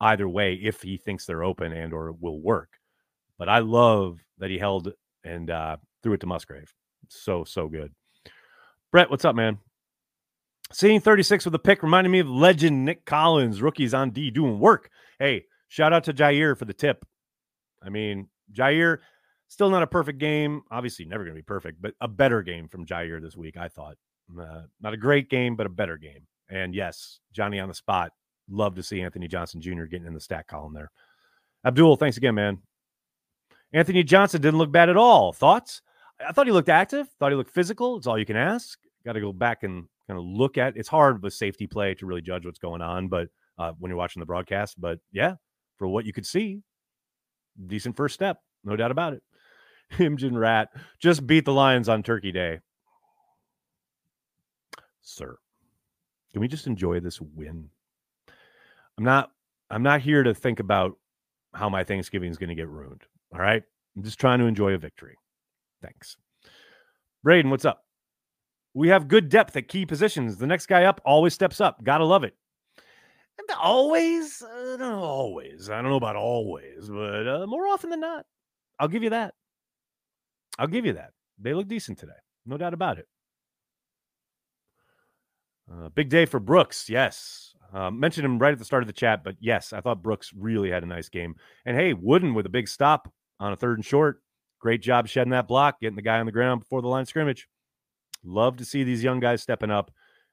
either 0.00 0.28
way 0.28 0.54
if 0.54 0.82
he 0.82 0.96
thinks 0.96 1.24
they're 1.24 1.44
open 1.44 1.72
and 1.72 1.92
or 1.92 2.12
will 2.12 2.40
work. 2.40 2.70
But 3.38 3.48
I 3.48 3.60
love 3.60 4.18
that 4.38 4.50
he 4.50 4.58
held 4.58 4.92
and 5.24 5.50
uh, 5.50 5.76
threw 6.02 6.14
it 6.14 6.20
to 6.20 6.26
Musgrave. 6.26 6.72
So, 7.08 7.44
so 7.44 7.68
good. 7.68 7.92
Brett, 8.92 9.10
what's 9.10 9.24
up, 9.24 9.34
man? 9.34 9.58
Seeing 10.72 11.00
36 11.00 11.44
with 11.44 11.54
a 11.54 11.58
pick 11.58 11.82
reminded 11.82 12.10
me 12.10 12.20
of 12.20 12.28
legend 12.28 12.84
Nick 12.84 13.04
Collins, 13.04 13.60
rookies 13.60 13.92
on 13.92 14.10
D 14.10 14.30
doing 14.30 14.60
work. 14.60 14.90
Hey, 15.18 15.46
shout 15.68 15.92
out 15.92 16.04
to 16.04 16.12
Jaire 16.12 16.56
for 16.56 16.64
the 16.64 16.72
tip. 16.72 17.04
I 17.82 17.88
mean, 17.88 18.28
Jaire, 18.52 18.98
still 19.48 19.70
not 19.70 19.82
a 19.82 19.86
perfect 19.86 20.18
game. 20.18 20.62
Obviously, 20.70 21.04
never 21.04 21.24
going 21.24 21.34
to 21.34 21.38
be 21.38 21.44
perfect, 21.44 21.82
but 21.82 21.94
a 22.00 22.06
better 22.06 22.42
game 22.42 22.68
from 22.68 22.86
Jaire 22.86 23.20
this 23.20 23.36
week, 23.36 23.56
I 23.56 23.68
thought. 23.68 23.96
Uh, 24.38 24.62
not 24.80 24.94
a 24.94 24.96
great 24.96 25.28
game, 25.28 25.56
but 25.56 25.66
a 25.66 25.70
better 25.70 25.96
game. 25.96 26.26
And 26.48 26.74
yes, 26.74 27.18
Johnny 27.32 27.58
on 27.58 27.68
the 27.68 27.74
spot. 27.74 28.12
Love 28.48 28.76
to 28.76 28.82
see 28.82 29.00
Anthony 29.00 29.28
Johnson 29.28 29.60
Jr. 29.60 29.84
getting 29.84 30.06
in 30.06 30.14
the 30.14 30.20
stat 30.20 30.46
column 30.46 30.74
there. 30.74 30.90
Abdul, 31.64 31.96
thanks 31.96 32.16
again, 32.16 32.34
man. 32.34 32.58
Anthony 33.72 34.02
Johnson 34.02 34.40
didn't 34.40 34.58
look 34.58 34.72
bad 34.72 34.88
at 34.88 34.96
all. 34.96 35.32
Thoughts? 35.32 35.82
I 36.26 36.32
thought 36.32 36.46
he 36.46 36.52
looked 36.52 36.68
active. 36.68 37.08
Thought 37.18 37.32
he 37.32 37.36
looked 37.36 37.52
physical. 37.52 37.96
It's 37.96 38.06
all 38.06 38.18
you 38.18 38.26
can 38.26 38.36
ask. 38.36 38.78
Got 39.04 39.12
to 39.12 39.20
go 39.20 39.32
back 39.32 39.62
and 39.62 39.86
kind 40.10 40.18
of 40.18 40.26
look 40.26 40.58
at. 40.58 40.76
It's 40.76 40.88
hard 40.88 41.22
with 41.22 41.34
safety 41.34 41.68
play 41.68 41.94
to 41.94 42.04
really 42.04 42.20
judge 42.20 42.44
what's 42.44 42.58
going 42.58 42.82
on, 42.82 43.06
but 43.06 43.28
uh, 43.58 43.72
when 43.78 43.90
you're 43.90 43.96
watching 43.96 44.18
the 44.18 44.26
broadcast, 44.26 44.80
but 44.80 44.98
yeah, 45.12 45.34
for 45.76 45.86
what 45.86 46.04
you 46.04 46.12
could 46.12 46.26
see, 46.26 46.62
decent 47.68 47.96
first 47.96 48.14
step, 48.14 48.38
no 48.64 48.74
doubt 48.74 48.90
about 48.90 49.12
it. 49.12 49.22
Imjin 49.98 50.36
Rat 50.36 50.70
just 50.98 51.26
beat 51.28 51.44
the 51.44 51.52
Lions 51.52 51.88
on 51.88 52.02
Turkey 52.02 52.32
Day, 52.32 52.58
sir. 55.00 55.36
Can 56.32 56.40
we 56.40 56.48
just 56.48 56.66
enjoy 56.66 56.98
this 56.98 57.20
win? 57.20 57.70
I'm 58.98 59.04
not. 59.04 59.30
I'm 59.70 59.84
not 59.84 60.00
here 60.00 60.24
to 60.24 60.34
think 60.34 60.58
about 60.58 60.98
how 61.54 61.68
my 61.68 61.84
Thanksgiving 61.84 62.30
is 62.30 62.36
going 62.36 62.48
to 62.48 62.56
get 62.56 62.68
ruined. 62.68 63.02
All 63.32 63.40
right, 63.40 63.62
I'm 63.96 64.02
just 64.02 64.18
trying 64.18 64.40
to 64.40 64.46
enjoy 64.46 64.72
a 64.72 64.78
victory. 64.78 65.16
Thanks, 65.80 66.16
Braden. 67.22 67.50
What's 67.50 67.64
up? 67.64 67.84
We 68.74 68.88
have 68.88 69.08
good 69.08 69.28
depth 69.28 69.56
at 69.56 69.68
key 69.68 69.84
positions. 69.84 70.36
The 70.36 70.46
next 70.46 70.66
guy 70.66 70.84
up 70.84 71.00
always 71.04 71.34
steps 71.34 71.60
up. 71.60 71.82
Gotta 71.82 72.04
love 72.04 72.24
it. 72.24 72.36
And 73.38 73.58
always, 73.58 74.42
uh, 74.42 74.78
always. 74.80 75.70
I 75.70 75.80
don't 75.80 75.90
know 75.90 75.96
about 75.96 76.16
always, 76.16 76.88
but 76.88 77.26
uh, 77.26 77.46
more 77.46 77.66
often 77.66 77.90
than 77.90 78.00
not, 78.00 78.26
I'll 78.78 78.88
give 78.88 79.02
you 79.02 79.10
that. 79.10 79.34
I'll 80.58 80.66
give 80.66 80.84
you 80.84 80.92
that. 80.94 81.12
They 81.38 81.54
look 81.54 81.68
decent 81.68 81.98
today, 81.98 82.12
no 82.44 82.58
doubt 82.58 82.74
about 82.74 82.98
it. 82.98 83.08
Uh, 85.72 85.88
big 85.88 86.10
day 86.10 86.26
for 86.26 86.40
Brooks. 86.40 86.88
Yes. 86.88 87.54
Uh, 87.72 87.90
mentioned 87.90 88.26
him 88.26 88.38
right 88.38 88.52
at 88.52 88.58
the 88.58 88.64
start 88.64 88.82
of 88.82 88.88
the 88.88 88.92
chat, 88.92 89.22
but 89.22 89.36
yes, 89.38 89.72
I 89.72 89.80
thought 89.80 90.02
Brooks 90.02 90.32
really 90.36 90.70
had 90.70 90.82
a 90.82 90.86
nice 90.86 91.08
game. 91.08 91.36
And 91.64 91.76
hey, 91.76 91.94
Wooden 91.94 92.34
with 92.34 92.46
a 92.46 92.50
big 92.50 92.68
stop 92.68 93.10
on 93.38 93.52
a 93.52 93.56
third 93.56 93.78
and 93.78 93.84
short. 93.84 94.22
Great 94.58 94.82
job 94.82 95.08
shedding 95.08 95.30
that 95.30 95.48
block, 95.48 95.80
getting 95.80 95.96
the 95.96 96.02
guy 96.02 96.18
on 96.18 96.26
the 96.26 96.32
ground 96.32 96.60
before 96.60 96.82
the 96.82 96.88
line 96.88 97.06
scrimmage. 97.06 97.46
Love 98.24 98.56
to 98.58 98.64
see 98.64 98.84
these 98.84 99.02
young 99.02 99.20
guys 99.20 99.42
stepping 99.42 99.70
up 99.70 99.90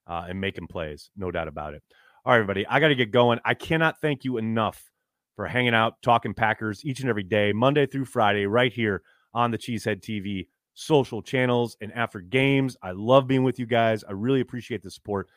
uh, 0.08 0.26
and 0.28 0.42
making 0.42 0.68
plays. 0.68 1.10
No 1.16 1.32
doubt 1.32 1.48
about 1.48 1.74
it. 1.74 1.84
All 2.26 2.34
right, 2.34 2.40
everybody, 2.40 2.66
I 2.68 2.80
got 2.80 2.90
to 2.90 2.96
get 2.96 3.12
going. 3.12 3.40
I 3.46 3.54
cannot 3.54 4.02
thank 4.02 4.26
you 4.26 4.38
enough 4.38 4.92
for 5.36 5.48
hanging 5.48 5.74
out, 5.74 6.02
talking 6.02 6.34
Packers 6.34 6.84
each 6.84 7.00
and 7.00 7.10
every 7.10 7.24
day, 7.24 7.54
Monday 7.54 7.86
through 7.86 8.06
Friday, 8.06 8.46
right 8.46 8.74
here 8.74 9.02
on 9.34 9.52
the 9.52 9.58
Cheesehead 9.58 10.02
TV 10.02 10.48
social 10.74 11.22
channels 11.22 11.78
and 11.82 11.92
after 11.94 12.20
games. 12.20 12.78
I 12.84 12.92
love 12.92 13.28
being 13.28 13.44
with 13.44 13.60
you 13.60 13.66
guys. 13.66 14.04
I 14.04 14.12
really 14.12 14.42
appreciate 14.42 14.84
the 14.84 14.92
support. 14.92 15.28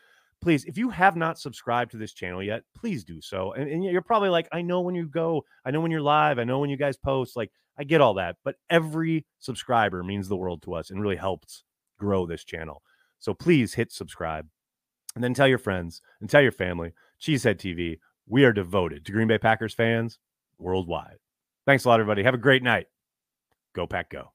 Please, 0.40 0.64
if 0.64 0.78
you 0.78 0.90
have 0.90 1.16
not 1.16 1.38
subscribed 1.38 1.90
to 1.92 1.96
this 1.98 2.12
channel 2.12 2.42
yet, 2.42 2.62
please 2.74 3.04
do 3.04 3.20
so. 3.20 3.52
And, 3.52 3.70
and 3.70 3.84
you're 3.84 4.02
probably 4.02 4.30
like, 4.30 4.48
I 4.52 4.62
know 4.62 4.80
when 4.80 4.94
you 4.94 5.06
go, 5.06 5.44
I 5.64 5.70
know 5.70 5.80
when 5.80 5.90
you're 5.90 6.00
live, 6.00 6.38
I 6.38 6.44
know 6.44 6.58
when 6.58 6.70
you 6.70 6.76
guys 6.76 6.96
post. 6.96 7.36
Like, 7.36 7.50
I 7.78 7.84
get 7.84 8.00
all 8.00 8.14
that, 8.14 8.36
but 8.44 8.56
every 8.68 9.26
subscriber 9.38 10.02
means 10.02 10.28
the 10.28 10.36
world 10.36 10.62
to 10.62 10.74
us 10.74 10.90
and 10.90 11.00
really 11.00 11.16
helps 11.16 11.64
grow 12.00 12.26
this 12.26 12.42
channel. 12.42 12.82
So 13.20 13.34
please 13.34 13.74
hit 13.74 13.92
subscribe 13.92 14.48
and 15.14 15.22
then 15.22 15.34
tell 15.34 15.46
your 15.46 15.58
friends 15.58 16.00
and 16.20 16.28
tell 16.28 16.42
your 16.42 16.52
family. 16.52 16.92
Cheesehead 17.20 17.58
TV, 17.58 17.98
we 18.26 18.44
are 18.44 18.52
devoted 18.52 19.04
to 19.04 19.12
Green 19.12 19.28
Bay 19.28 19.38
Packers 19.38 19.74
fans 19.74 20.18
worldwide. 20.58 21.18
Thanks 21.66 21.84
a 21.84 21.88
lot, 21.88 22.00
everybody. 22.00 22.22
Have 22.22 22.34
a 22.34 22.38
great 22.38 22.62
night. 22.62 22.86
Go, 23.74 23.86
Pack, 23.86 24.10
go. 24.10 24.32